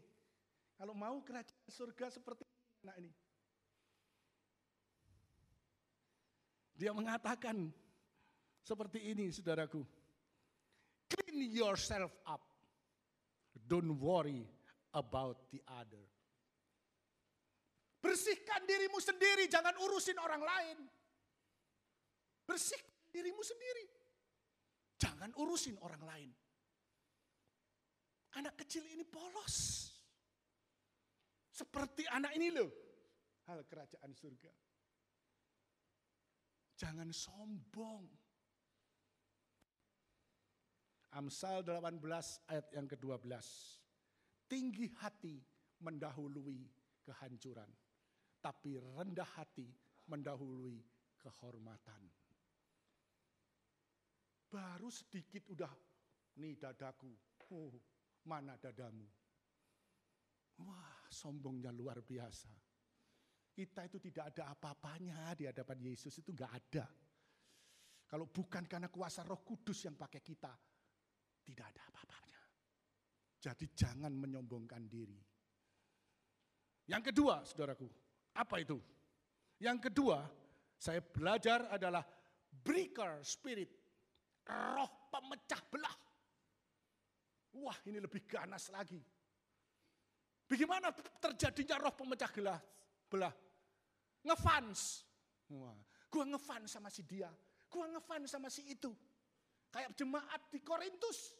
[0.75, 2.43] kalau mau kerajaan surga seperti
[2.83, 3.11] anak ini.
[6.75, 7.69] Dia mengatakan
[8.65, 9.85] seperti ini saudaraku.
[11.11, 12.41] Clean yourself up.
[13.53, 14.43] Don't worry
[14.91, 16.01] about the other.
[18.01, 20.77] Bersihkan dirimu sendiri, jangan urusin orang lain.
[22.49, 23.85] Bersihkan dirimu sendiri.
[24.97, 26.29] Jangan urusin orang lain.
[28.39, 29.87] Anak kecil ini polos.
[31.51, 32.71] Seperti anak ini loh.
[33.51, 34.53] Hal kerajaan surga.
[36.79, 38.07] Jangan sombong.
[41.11, 41.99] Amsal 18
[42.47, 43.27] ayat yang ke-12.
[44.47, 45.43] Tinggi hati
[45.83, 46.63] mendahului
[47.03, 47.67] kehancuran,
[48.39, 49.67] tapi rendah hati
[50.07, 50.79] mendahului
[51.19, 52.07] kehormatan.
[54.47, 55.71] Baru sedikit udah,
[56.39, 57.11] nih dadaku,
[57.51, 57.75] oh
[58.25, 59.07] mana dadamu.
[60.61, 62.49] Wah sombongnya luar biasa.
[63.51, 66.85] Kita itu tidak ada apa-apanya di hadapan Yesus itu nggak ada.
[68.07, 70.51] Kalau bukan karena kuasa roh kudus yang pakai kita,
[71.43, 72.41] tidak ada apa-apanya.
[73.39, 75.19] Jadi jangan menyombongkan diri.
[76.91, 77.87] Yang kedua, saudaraku,
[78.35, 78.79] apa itu?
[79.63, 80.27] Yang kedua,
[80.75, 82.03] saya belajar adalah
[82.51, 83.71] breaker spirit,
[84.49, 86.10] roh pemecah belah.
[87.59, 88.99] Wah, ini lebih ganas lagi.
[90.47, 92.59] Bagaimana terjadinya roh pemecah belah?
[93.11, 93.33] belah?
[94.23, 95.03] Ngefans.
[95.51, 95.75] Wah,
[96.07, 97.27] gua ngefans sama si dia,
[97.67, 98.91] gua ngefans sama si itu.
[99.71, 101.35] Kayak jemaat di Korintus.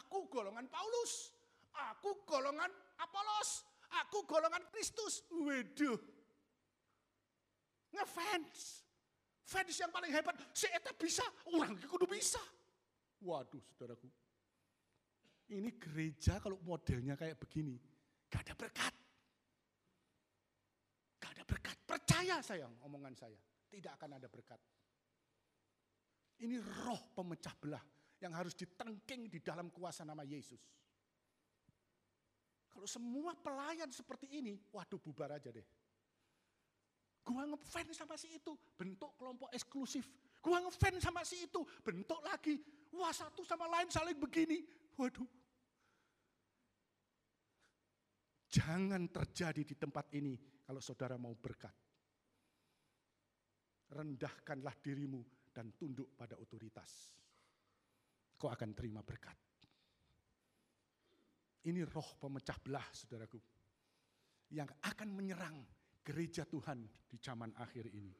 [0.00, 1.32] Aku golongan Paulus.
[1.72, 2.68] Aku golongan
[3.00, 3.64] Apolos,
[4.04, 5.24] aku golongan Kristus.
[5.32, 5.96] Waduh.
[7.96, 8.84] Ngefans.
[9.42, 12.40] Fans yang paling hebat, si Eta bisa, orang kudu bisa.
[13.20, 14.08] Waduh saudaraku.
[15.52, 17.76] Ini gereja kalau modelnya kayak begini,
[18.32, 18.94] gak ada berkat.
[21.20, 21.76] Gak ada berkat.
[21.84, 23.36] Percaya sayang omongan saya,
[23.68, 24.56] tidak akan ada berkat.
[26.40, 27.84] Ini roh pemecah belah
[28.24, 30.58] yang harus ditengking di dalam kuasa nama Yesus.
[32.72, 35.68] Kalau semua pelayan seperti ini, waduh bubar aja deh.
[37.22, 40.08] Gua ngefans sama si itu, bentuk kelompok eksklusif.
[40.40, 42.56] Gua ngefans sama si itu, bentuk lagi.
[42.96, 44.64] Wah satu sama lain saling begini.
[44.96, 45.41] Waduh.
[48.52, 50.36] Jangan terjadi di tempat ini
[50.68, 51.72] kalau saudara mau berkat.
[53.96, 57.16] Rendahkanlah dirimu dan tunduk pada otoritas.
[58.36, 59.36] Kau akan terima berkat.
[61.62, 63.38] Ini roh pemecah belah, saudaraku,
[64.52, 65.56] yang akan menyerang
[66.02, 68.12] gereja Tuhan di zaman akhir ini.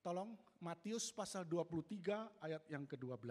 [0.00, 0.32] Tolong
[0.62, 3.26] Matius pasal 23 ayat yang ke-12.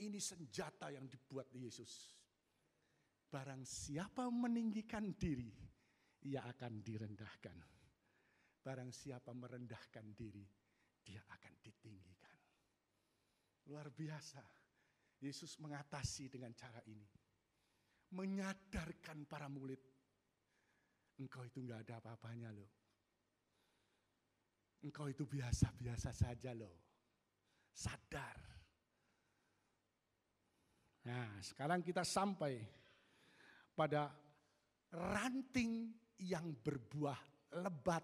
[0.00, 2.15] Ini senjata yang dibuat Yesus.
[3.26, 5.50] Barang siapa meninggikan diri,
[6.26, 7.58] ia akan direndahkan.
[8.62, 10.46] Barang siapa merendahkan diri,
[11.02, 12.38] dia akan ditinggikan.
[13.70, 14.42] Luar biasa.
[15.16, 17.08] Yesus mengatasi dengan cara ini.
[18.12, 19.96] Menyadarkan para murid
[21.16, 22.70] Engkau itu enggak ada apa-apanya loh.
[24.84, 26.76] Engkau itu biasa-biasa saja loh.
[27.72, 28.36] Sadar.
[31.08, 32.60] Nah sekarang kita sampai
[33.76, 34.08] pada
[34.96, 35.92] ranting
[36.24, 37.20] yang berbuah
[37.60, 38.02] lebat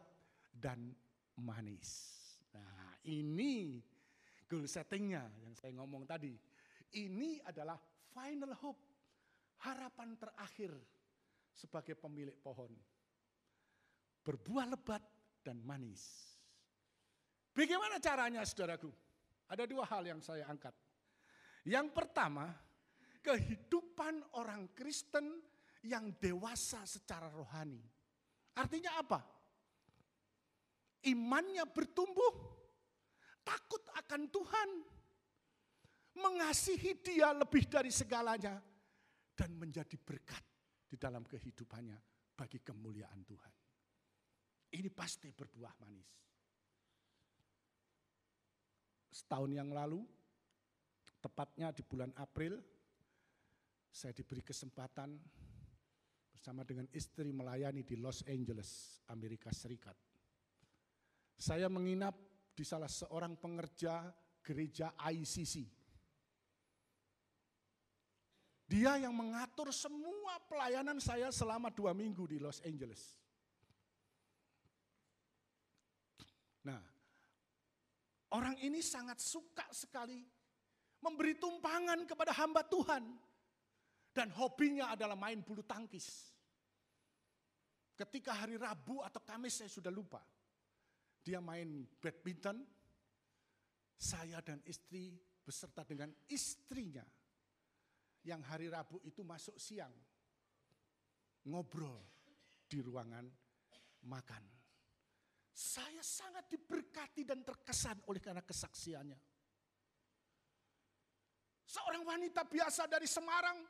[0.53, 0.93] dan
[1.41, 2.21] manis.
[2.53, 3.81] Nah ini
[4.45, 6.37] goal settingnya yang saya ngomong tadi.
[6.93, 7.81] Ini adalah
[8.13, 8.85] final hope,
[9.65, 10.77] harapan terakhir
[11.57, 12.69] sebagai pemilik pohon
[14.23, 15.03] berbuah lebat
[15.43, 16.31] dan manis.
[17.53, 18.89] Bagaimana caranya saudaraku?
[19.51, 20.73] Ada dua hal yang saya angkat.
[21.69, 22.49] Yang pertama,
[23.21, 25.43] kehidupan orang Kristen
[25.83, 27.83] yang dewasa secara rohani.
[28.55, 29.21] Artinya apa?
[31.03, 32.35] Imannya bertumbuh,
[33.43, 34.71] takut akan Tuhan,
[36.23, 38.63] mengasihi dia lebih dari segalanya,
[39.35, 40.45] dan menjadi berkat
[40.87, 41.99] di dalam kehidupannya
[42.39, 43.55] bagi kemuliaan Tuhan.
[44.73, 46.11] Ini pasti berbuah manis.
[49.13, 50.01] Setahun yang lalu,
[51.21, 52.57] tepatnya di bulan April,
[53.93, 55.21] saya diberi kesempatan
[56.43, 59.95] bersama dengan istri melayani di Los Angeles, Amerika Serikat.
[61.39, 62.19] Saya menginap
[62.51, 64.11] di salah seorang pengerja
[64.43, 65.63] gereja ICC.
[68.67, 73.23] Dia yang mengatur semua pelayanan saya selama dua minggu di Los Angeles.
[76.67, 76.83] Nah,
[78.35, 80.27] orang ini sangat suka sekali
[81.07, 83.31] memberi tumpangan kepada hamba Tuhan.
[84.11, 86.32] Dan hobinya adalah main bulu tangkis.
[88.03, 90.19] Ketika hari Rabu atau Kamis saya sudah lupa.
[91.23, 92.59] Dia main badminton.
[93.95, 95.15] Saya dan istri
[95.47, 97.07] beserta dengan istrinya.
[98.27, 99.95] Yang hari Rabu itu masuk siang.
[101.47, 102.03] Ngobrol
[102.67, 103.23] di ruangan
[104.11, 104.51] makan.
[105.55, 109.19] Saya sangat diberkati dan terkesan oleh karena kesaksiannya.
[111.71, 113.63] Seorang wanita biasa dari Semarang,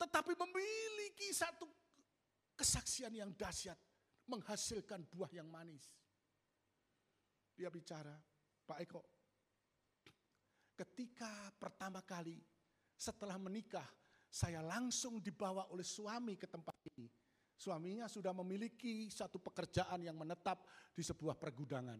[0.00, 1.75] tetapi memiliki satu
[2.56, 3.76] kesaksian yang dahsyat,
[4.26, 5.86] menghasilkan buah yang manis.
[7.54, 8.16] Dia bicara,
[8.66, 9.02] Pak Eko,
[10.74, 12.40] ketika pertama kali
[12.96, 13.86] setelah menikah,
[14.26, 17.08] saya langsung dibawa oleh suami ke tempat ini
[17.56, 20.60] Suaminya sudah memiliki satu pekerjaan yang menetap
[20.92, 21.96] di sebuah pergudangan.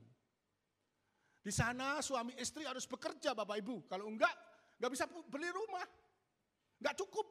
[1.41, 3.89] Di sana suami istri harus bekerja Bapak Ibu.
[3.89, 4.33] Kalau enggak,
[4.77, 5.87] enggak bisa beli rumah.
[6.77, 7.25] Enggak cukup.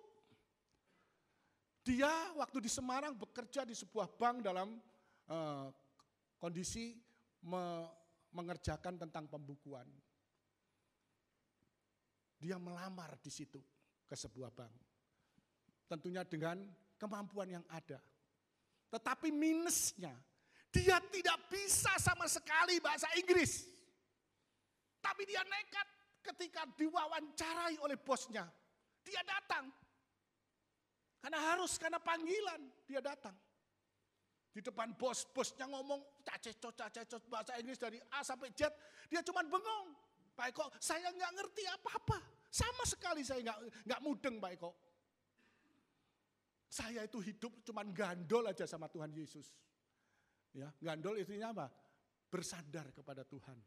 [1.86, 4.81] Dia waktu di Semarang bekerja di sebuah bank dalam
[5.29, 5.69] uh,
[6.41, 6.97] kondisi
[7.45, 7.86] me
[8.36, 9.88] mengerjakan tentang pembukuan.
[12.36, 13.63] Dia melamar di situ
[14.03, 14.75] ke sebuah bank.
[15.88, 16.59] Tentunya dengan
[16.99, 18.01] kemampuan yang ada.
[18.91, 20.11] Tetapi minusnya,
[20.67, 23.71] dia tidak bisa sama sekali bahasa Inggris.
[24.99, 25.88] Tapi dia nekat
[26.27, 28.43] ketika diwawancarai oleh bosnya.
[29.07, 29.71] Dia datang.
[31.26, 33.34] Karena harus, karena panggilan, dia datang.
[34.53, 38.69] Di depan bos, bosnya ngomong cacecot, cacecot bahasa Inggris dari A sampai Z.
[39.09, 39.89] Dia cuma bengong.
[40.38, 42.21] Pak Eko, saya nggak ngerti apa-apa.
[42.53, 43.57] Sama sekali saya nggak
[43.89, 44.71] nggak mudeng Pak Eko.
[46.69, 49.49] Saya itu hidup cuman gandol aja sama Tuhan Yesus.
[50.53, 51.73] Ya, gandol isinya apa?
[52.30, 53.57] Bersandar kepada Tuhan.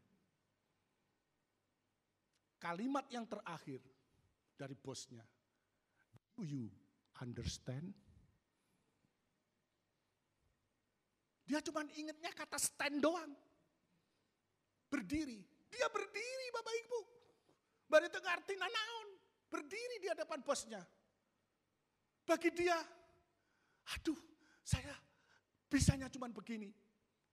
[2.55, 3.83] Kalimat yang terakhir
[4.55, 5.27] dari bosnya.
[6.39, 6.71] Do you
[7.21, 7.91] understand?
[11.49, 13.33] Dia cuma ingatnya kata stand doang.
[14.89, 15.41] Berdiri.
[15.69, 16.99] Dia berdiri Bapak Ibu.
[17.89, 19.07] Baru itu ngerti naon.
[19.49, 20.81] Berdiri di hadapan bosnya.
[22.21, 22.77] Bagi dia,
[23.97, 24.17] aduh
[24.61, 24.93] saya
[25.65, 26.69] bisanya cuma begini.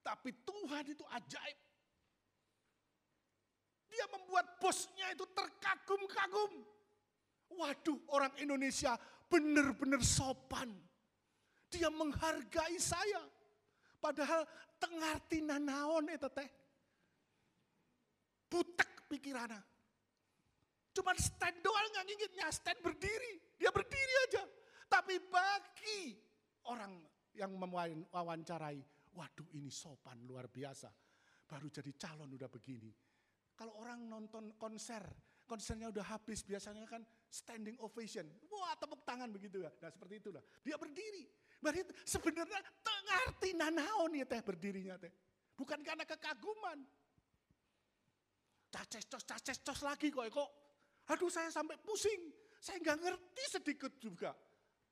[0.01, 1.59] Tapi Tuhan itu ajaib.
[3.93, 6.65] Dia membuat bosnya itu terkagum-kagum.
[7.53, 8.97] Waduh orang Indonesia
[9.27, 10.71] benar-benar sopan.
[11.71, 13.23] Dia menghargai saya.
[13.99, 14.47] Padahal
[14.79, 16.49] tengarti nanaon itu teh.
[18.47, 19.59] Butek pikirannya.
[20.97, 23.59] Cuma stand doang nggak ingetnya, stand berdiri.
[23.61, 24.45] Dia berdiri aja.
[24.89, 26.17] Tapi bagi
[26.71, 27.05] orang
[27.37, 28.81] yang mewawancarai,
[29.13, 30.89] waduh ini sopan luar biasa.
[31.45, 32.89] Baru jadi calon udah begini.
[33.53, 35.05] Kalau orang nonton konser,
[35.45, 38.27] konsernya udah habis, biasanya kan standing ovation.
[38.49, 39.71] Wah tepuk tangan begitu ya.
[39.83, 40.43] Nah seperti itulah.
[40.63, 41.27] Dia berdiri.
[41.61, 45.13] Berarti sebenarnya tengarti nanaon ya teh berdirinya teh.
[45.57, 46.85] Bukan karena kekaguman.
[48.69, 50.29] Caces cos, caces cos lagi kok.
[50.29, 50.51] kok.
[51.11, 52.35] Aduh saya sampai pusing.
[52.61, 54.37] Saya nggak ngerti sedikit juga.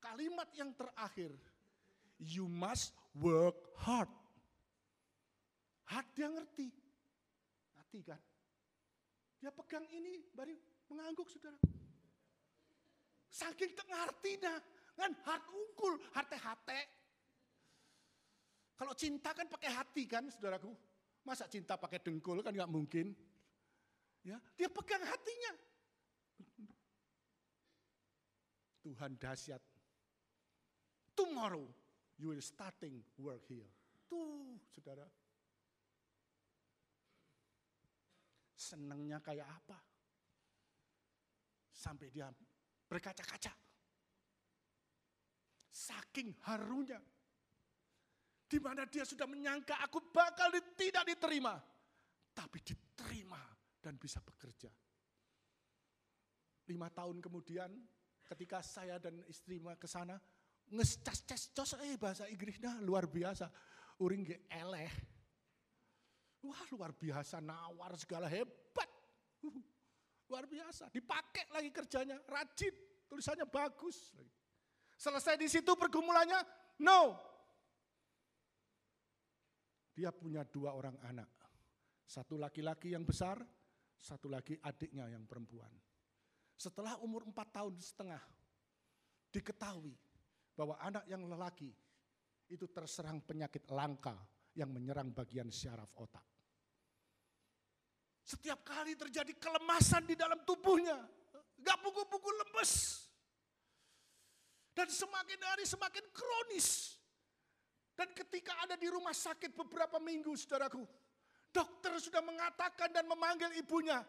[0.01, 1.33] Kalimat yang terakhir.
[2.17, 4.09] You must work hard.
[5.85, 6.71] Hard dia ngerti.
[7.75, 8.21] Ngerti kan?
[9.37, 10.55] Dia pegang ini baru
[10.89, 11.59] mengangguk saudara.
[13.35, 14.55] Saking tengartinya.
[14.95, 16.79] Kan hard unggul, hati hati.
[18.79, 20.71] Kalau cinta kan pakai hati kan saudaraku.
[21.27, 23.11] Masa cinta pakai dengkul kan nggak mungkin.
[24.23, 25.53] Ya, dia pegang hatinya.
[28.87, 29.59] Tuhan dahsyat.
[31.11, 31.67] Tomorrow
[32.15, 33.67] you will starting work here.
[34.07, 35.03] Tuh, saudara.
[38.55, 39.77] Senangnya kayak apa?
[41.75, 42.31] Sampai dia
[42.95, 43.51] berkaca-kaca.
[45.75, 47.03] Saking harunya.
[48.47, 50.47] Di mana dia sudah menyangka aku bakal
[50.79, 51.59] tidak diterima.
[52.31, 53.41] Tapi diterima
[53.83, 54.71] dan bisa bekerja.
[56.71, 57.69] Lima tahun kemudian
[58.23, 60.15] ketika saya dan istri ke sana,
[60.71, 63.51] ngescas cas cos eh bahasa Inggrisnya luar biasa.
[63.99, 64.91] Uring eleh.
[66.45, 68.64] Wah luar biasa nawar segala hebat.
[70.29, 70.89] Luar biasa.
[70.89, 72.73] Dipakai lagi kerjanya, rajin,
[73.05, 74.13] tulisannya bagus.
[74.95, 76.39] Selesai di situ pergumulannya,
[76.81, 77.19] no.
[79.95, 81.29] Dia punya dua orang anak.
[82.05, 83.39] Satu laki-laki yang besar,
[83.95, 85.71] satu lagi adiknya yang perempuan.
[86.55, 88.21] Setelah umur empat tahun setengah,
[89.31, 89.95] diketahui
[90.55, 91.71] bahwa anak yang lelaki
[92.47, 94.15] itu terserang penyakit langka
[94.55, 96.23] yang menyerang bagian syaraf otak.
[98.25, 100.97] Setiap kali terjadi kelemasan di dalam tubuhnya,
[101.61, 103.05] gak buku-buku lemes.
[104.73, 106.97] Dan semakin hari semakin kronis.
[107.93, 110.83] Dan ketika ada di rumah sakit beberapa minggu, saudaraku,
[111.53, 114.01] dokter sudah mengatakan dan memanggil ibunya,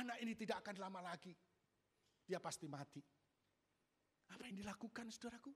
[0.00, 1.36] anak ini tidak akan lama lagi.
[2.24, 3.04] Dia pasti mati.
[4.32, 5.52] Apa yang dilakukan saudaraku?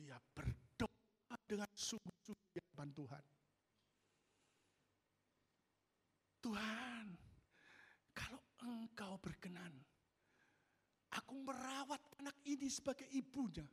[0.00, 3.24] Dia berdoa dengan sungguh-sungguh di hadapan Tuhan.
[6.42, 7.06] Tuhan,
[8.10, 9.70] kalau engkau berkenan,
[11.14, 13.64] aku merawat anak ini sebagai ibunya.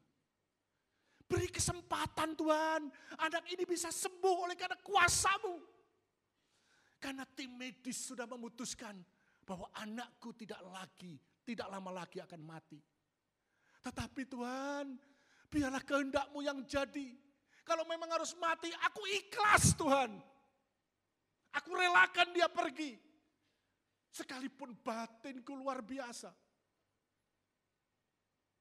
[1.25, 2.89] Beri kesempatan Tuhan,
[3.21, 5.61] anak ini bisa sembuh oleh karena kuasamu.
[7.01, 8.97] Karena tim medis sudah memutuskan
[9.45, 12.77] bahwa anakku tidak lagi, tidak lama lagi akan mati.
[13.81, 14.93] Tetapi Tuhan,
[15.49, 17.17] biarlah kehendakmu yang jadi.
[17.65, 20.28] Kalau memang harus mati, aku ikhlas Tuhan.
[21.57, 22.93] Aku relakan dia pergi.
[24.09, 26.29] Sekalipun batinku luar biasa.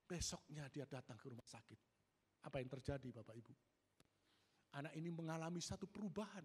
[0.09, 1.81] Besoknya dia datang ke rumah sakit.
[2.49, 3.55] Apa yang terjadi Bapak Ibu?
[4.81, 6.45] Anak ini mengalami satu perubahan.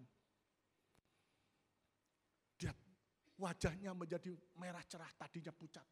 [2.60, 2.72] Dia
[3.40, 5.84] wajahnya menjadi merah cerah, tadinya pucat.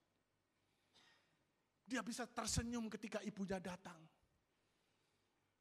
[1.84, 4.00] Dia bisa tersenyum ketika ibunya datang.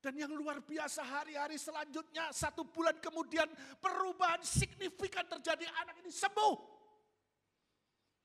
[0.02, 3.46] Dan yang luar biasa hari-hari selanjutnya, satu bulan kemudian
[3.78, 6.56] perubahan signifikan terjadi, anak ini sembuh.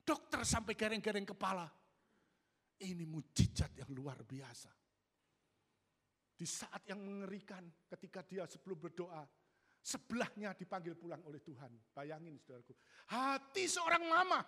[0.01, 1.69] Dokter sampai gereng-gereng kepala.
[2.81, 4.73] Ini mujizat yang luar biasa.
[6.37, 9.25] Di saat yang mengerikan ketika dia sebelum berdoa,
[9.85, 11.93] sebelahnya dipanggil pulang oleh Tuhan.
[11.93, 12.73] Bayangin saudaraku,
[13.13, 14.41] hati seorang mama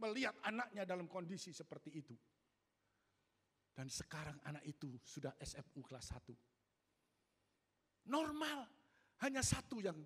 [0.00, 2.16] melihat anaknya dalam kondisi seperti itu.
[3.80, 6.36] Dan sekarang anak itu sudah SFU kelas 1.
[8.12, 8.68] Normal,
[9.24, 9.96] hanya satu yang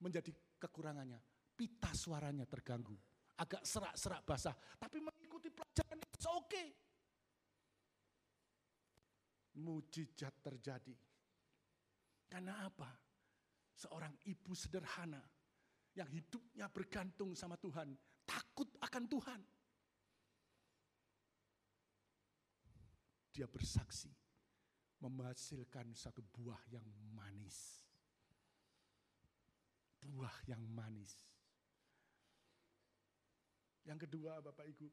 [0.00, 1.20] menjadi kekurangannya.
[1.52, 2.96] Pita suaranya terganggu.
[3.36, 4.56] Agak serak-serak basah.
[4.56, 6.48] Tapi mengikuti pelajaran itu oke.
[6.48, 6.68] Okay.
[9.60, 10.96] Mujizat terjadi.
[12.24, 12.88] Karena apa?
[13.76, 15.20] Seorang ibu sederhana
[15.92, 17.92] yang hidupnya bergantung sama Tuhan,
[18.24, 19.40] takut akan Tuhan.
[23.30, 24.10] Dia bersaksi
[25.00, 27.80] menghasilkan satu buah yang manis.
[30.00, 31.14] Buah yang manis.
[33.88, 34.88] Yang kedua Bapak Ibu,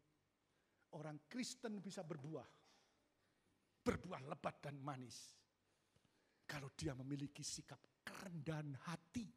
[0.95, 2.47] orang Kristen bisa berbuah.
[3.83, 5.35] Berbuah lebat dan manis.
[6.47, 9.27] Kalau dia memiliki sikap kerendahan hati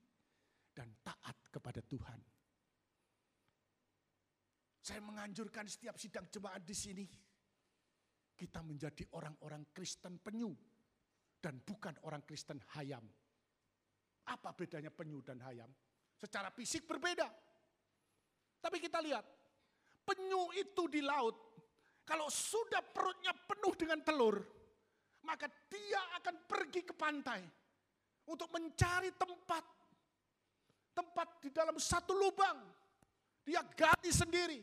[0.71, 2.21] dan taat kepada Tuhan.
[4.81, 7.05] Saya menganjurkan setiap sidang jemaat di sini,
[8.41, 10.57] kita menjadi orang-orang Kristen penyu
[11.37, 13.05] dan bukan orang Kristen hayam.
[14.33, 15.69] Apa bedanya penyu dan hayam?
[16.17, 17.29] Secara fisik berbeda.
[18.65, 19.25] Tapi kita lihat,
[20.09, 21.37] penyu itu di laut,
[22.09, 24.37] kalau sudah perutnya penuh dengan telur,
[25.29, 27.45] maka dia akan pergi ke pantai
[28.25, 29.65] untuk mencari tempat
[30.97, 32.57] tempat di dalam satu lubang.
[33.45, 34.61] Dia gali sendiri.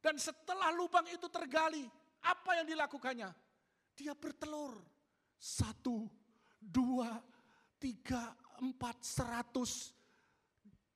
[0.00, 1.84] Dan setelah lubang itu tergali,
[2.24, 3.30] apa yang dilakukannya?
[3.96, 4.76] Dia bertelur.
[5.40, 6.04] Satu,
[6.60, 7.16] dua,
[7.80, 9.96] tiga, empat, seratus,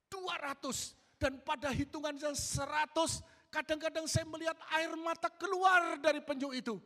[0.09, 0.93] dua ratus.
[1.16, 6.77] Dan pada hitungan seratus, kadang-kadang saya melihat air mata keluar dari penyu itu.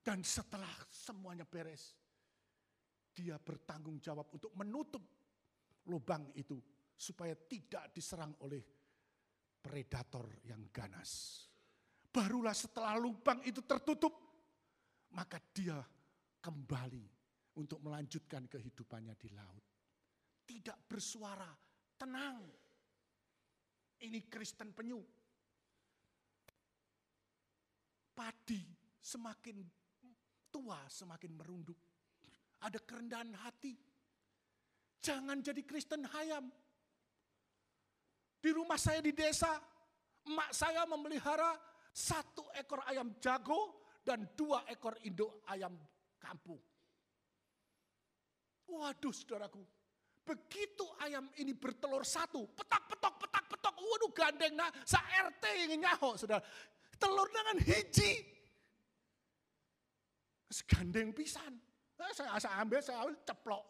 [0.00, 1.98] Dan setelah semuanya beres,
[3.10, 5.02] dia bertanggung jawab untuk menutup
[5.90, 6.56] lubang itu
[6.94, 8.62] supaya tidak diserang oleh
[9.60, 11.44] predator yang ganas.
[12.10, 14.12] Barulah setelah lubang itu tertutup,
[15.14, 15.78] maka dia
[16.42, 17.06] kembali
[17.58, 19.64] untuk melanjutkan kehidupannya di laut.
[20.42, 21.50] Tidak bersuara,
[21.94, 22.42] tenang.
[24.02, 24.98] Ini Kristen penyu.
[28.10, 28.62] Padi
[28.98, 29.62] semakin
[30.50, 31.78] tua semakin merunduk.
[32.60, 33.72] Ada kerendahan hati
[35.00, 36.52] Jangan jadi Kristen hayam.
[38.40, 39.48] Di rumah saya di desa,
[40.28, 41.56] emak saya memelihara
[41.90, 45.74] satu ekor ayam jago dan dua ekor induk ayam
[46.16, 46.58] kampung.
[48.70, 49.62] Waduh saudaraku,
[50.22, 55.82] begitu ayam ini bertelur satu, petak petok petak petok, waduh gandeng nah, sa RT yang
[55.82, 56.42] nyaho saudara.
[57.00, 58.12] Telur dengan hiji.
[60.66, 61.54] Gandeng pisan.
[61.98, 63.64] Nah, saya, saya ambil, saya ambil ceplok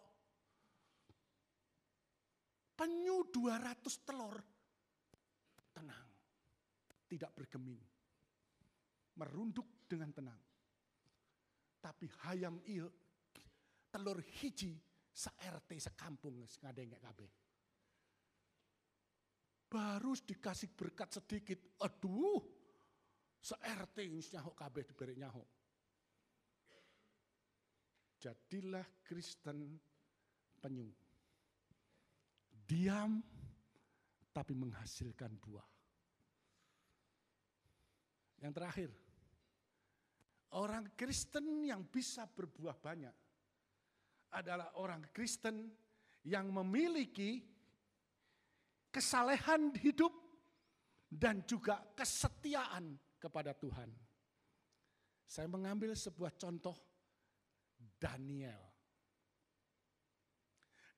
[2.81, 4.41] penyu 200 telur.
[5.77, 6.09] Tenang,
[7.05, 7.90] tidak bergeming.
[9.19, 10.41] Merunduk dengan tenang.
[11.81, 12.87] Tapi hayam iya,
[13.91, 14.77] telur hiji
[15.11, 17.33] se-RT sekampung ngadenge kabeh.
[19.71, 22.43] Baru dikasih berkat sedikit, aduh,
[23.41, 25.49] se-RT nyahok kabeh diberi nyahok.
[28.21, 29.81] Jadilah Kristen
[30.61, 30.93] penyu
[32.71, 33.19] diam
[34.31, 35.67] tapi menghasilkan buah.
[38.41, 38.91] Yang terakhir,
[40.57, 43.17] orang Kristen yang bisa berbuah banyak
[44.33, 45.69] adalah orang Kristen
[46.25, 47.45] yang memiliki
[48.89, 50.13] kesalehan hidup
[51.11, 53.93] dan juga kesetiaan kepada Tuhan.
[55.29, 56.75] Saya mengambil sebuah contoh
[58.01, 58.71] Daniel.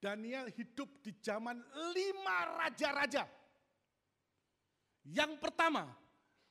[0.02, 1.62] Daniel hidup di zaman
[1.94, 3.22] lima raja-raja.
[5.06, 6.01] Yang pertama,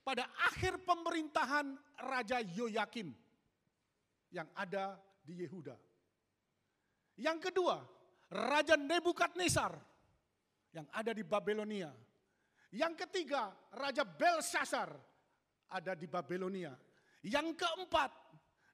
[0.02, 1.78] pada akhir pemerintahan
[2.10, 3.14] Raja Yoyakim
[4.34, 5.78] yang ada di Yehuda.
[7.22, 7.78] Yang kedua,
[8.34, 9.78] Raja Nebukadnezar
[10.74, 11.92] yang ada di Babelonia.
[12.72, 14.90] Yang ketiga, Raja Belshazzar
[15.70, 16.74] ada di Babelonia.
[17.22, 18.12] Yang keempat,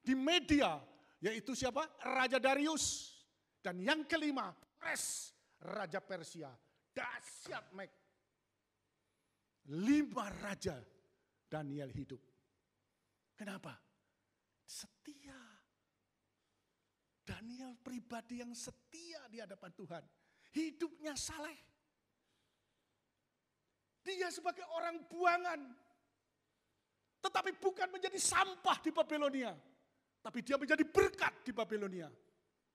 [0.05, 0.79] di media,
[1.19, 1.83] yaitu siapa?
[2.05, 3.17] Raja Darius.
[3.59, 6.53] Dan yang kelima, Pres Raja Persia.
[6.93, 7.91] Dahsyat Mek.
[9.67, 10.79] Lima raja
[11.47, 12.19] Daniel hidup.
[13.39, 13.75] Kenapa?
[14.67, 15.39] Setia.
[17.27, 20.03] Daniel pribadi yang setia di hadapan Tuhan.
[20.55, 21.59] Hidupnya saleh.
[24.03, 25.59] Dia sebagai orang buangan.
[27.19, 29.51] Tetapi bukan menjadi sampah di Babelonia.
[30.23, 32.07] Tapi dia menjadi berkat di Babelonia.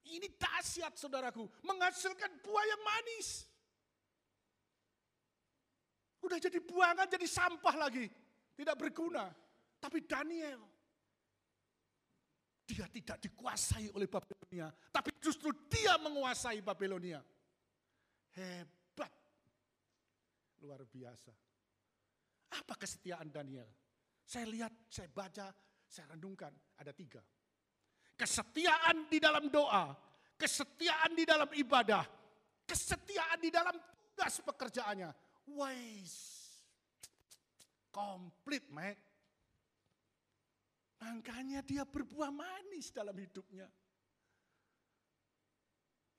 [0.03, 3.47] Ini dahsyat saudaraku, menghasilkan buah yang manis.
[6.23, 8.07] Udah jadi buangan, jadi sampah lagi.
[8.53, 9.29] Tidak berguna.
[9.83, 10.63] Tapi Daniel,
[12.63, 14.71] dia tidak dikuasai oleh Babilonia.
[14.71, 17.21] Tapi justru dia menguasai Babilonia.
[18.33, 19.13] Hebat.
[20.63, 21.33] Luar biasa.
[22.53, 23.67] Apa kesetiaan Daniel?
[24.23, 25.51] Saya lihat, saya baca,
[25.89, 26.53] saya renungkan.
[26.79, 27.21] Ada tiga.
[28.15, 29.93] Kesetiaan di dalam doa.
[30.39, 32.07] Kesetiaan di dalam ibadah.
[32.63, 33.75] Kesetiaan di dalam
[34.15, 35.11] tugas pekerjaannya.
[35.51, 36.42] Wise.
[37.93, 39.05] Komplit, Mike.
[41.05, 43.69] Makanya dia berbuah manis dalam hidupnya.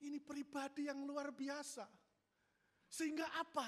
[0.04, 1.82] Ini pribadi yang luar biasa.
[2.86, 3.66] Sehingga apa?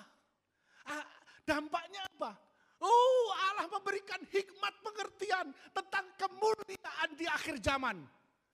[1.42, 2.36] Dampaknya apa?
[2.78, 8.04] Oh Allah memberikan hikmat pengertian tentang kemuliaan di akhir zaman.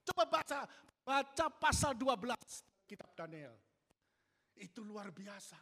[0.06, 0.64] Coba baca,
[1.02, 3.52] baca pasal 12 kitab Daniel.
[4.54, 5.58] Itu luar biasa.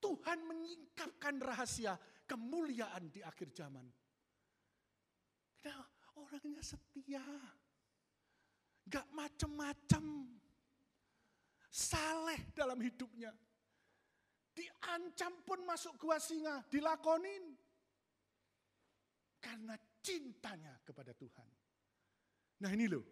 [0.00, 1.92] Tuhan menyingkapkan rahasia
[2.28, 3.88] kemuliaan di akhir zaman.
[6.18, 7.24] Orangnya setia.
[8.88, 10.04] Gak macem-macem.
[11.68, 13.30] Saleh dalam hidupnya.
[14.52, 17.54] Diancam pun masuk gua singa, dilakonin.
[19.38, 21.48] Karena cintanya kepada Tuhan.
[22.58, 23.04] Nah ini loh,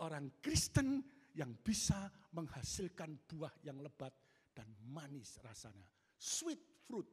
[0.00, 1.04] orang Kristen
[1.36, 4.16] yang bisa menghasilkan buah yang lebat
[4.56, 5.84] dan manis rasanya.
[6.16, 7.04] Sweet fruit.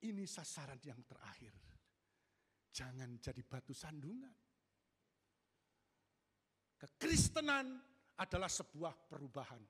[0.00, 1.52] Ini sasaran yang terakhir.
[2.72, 4.32] Jangan jadi batu sandungan.
[6.80, 7.76] Kekristenan
[8.16, 9.60] adalah sebuah perubahan.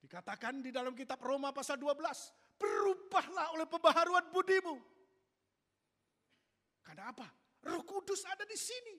[0.00, 4.80] Dikatakan di dalam kitab Roma pasal 12, berubahlah oleh pembaharuan budimu.
[6.80, 7.28] Karena apa?
[7.68, 8.96] Roh Kudus ada di sini.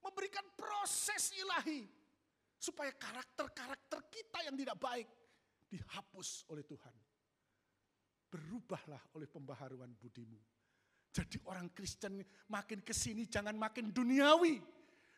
[0.00, 1.84] Memberikan proses ilahi.
[2.56, 5.08] Supaya karakter-karakter kita yang tidak baik
[5.68, 7.09] dihapus oleh Tuhan.
[8.30, 10.38] Berubahlah oleh pembaharuan budimu.
[11.10, 14.62] Jadi orang Kristen makin ke sini jangan makin duniawi.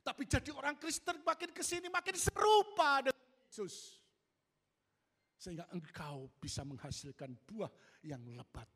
[0.02, 4.00] Tapi jadi orang Kristen makin ke sini makin serupa dengan Yesus.
[5.36, 7.70] Sehingga engkau bisa menghasilkan buah
[8.02, 8.66] yang lebat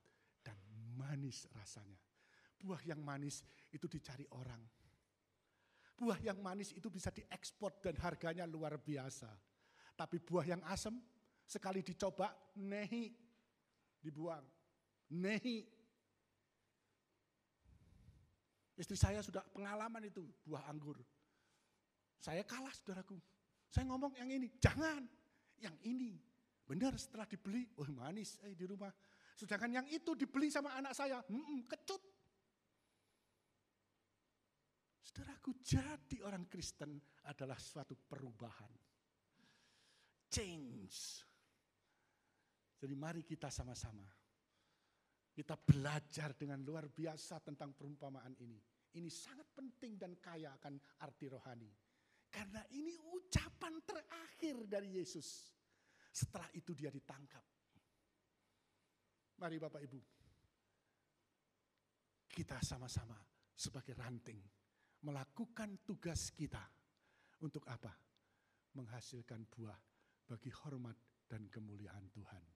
[0.44, 0.60] dan
[0.94, 1.98] manis rasanya.
[2.60, 4.60] Buah yang manis itu dicari orang.
[5.96, 9.32] Buah yang manis itu bisa diekspor dan harganya luar biasa.
[9.96, 11.00] Tapi buah yang asam
[11.48, 12.28] sekali dicoba
[12.60, 13.08] nehi
[14.06, 14.46] dibuang.
[15.10, 15.66] Nehi
[18.76, 21.00] Istri saya sudah pengalaman itu buah anggur.
[22.20, 23.16] Saya kalah saudaraku.
[23.72, 25.00] Saya ngomong yang ini, jangan.
[25.56, 26.12] Yang ini.
[26.68, 28.92] Benar setelah dibeli, oh manis eh, di rumah.
[29.32, 32.02] Sedangkan yang itu dibeli sama anak saya, hmm, kecut.
[35.00, 38.72] Saudaraku, jadi orang Kristen adalah suatu perubahan.
[40.28, 41.24] Change.
[42.76, 44.04] Jadi mari kita sama-sama
[45.36, 48.56] kita belajar dengan luar biasa tentang perumpamaan ini.
[48.96, 51.68] Ini sangat penting dan kaya akan arti rohani.
[52.32, 55.52] Karena ini ucapan terakhir dari Yesus.
[56.08, 57.44] Setelah itu dia ditangkap.
[59.36, 60.00] Mari Bapak Ibu.
[62.32, 63.20] Kita sama-sama
[63.52, 64.40] sebagai ranting.
[65.04, 66.64] Melakukan tugas kita.
[67.44, 67.92] Untuk apa?
[68.72, 69.76] Menghasilkan buah
[70.24, 70.96] bagi hormat
[71.28, 72.55] dan kemuliaan Tuhan.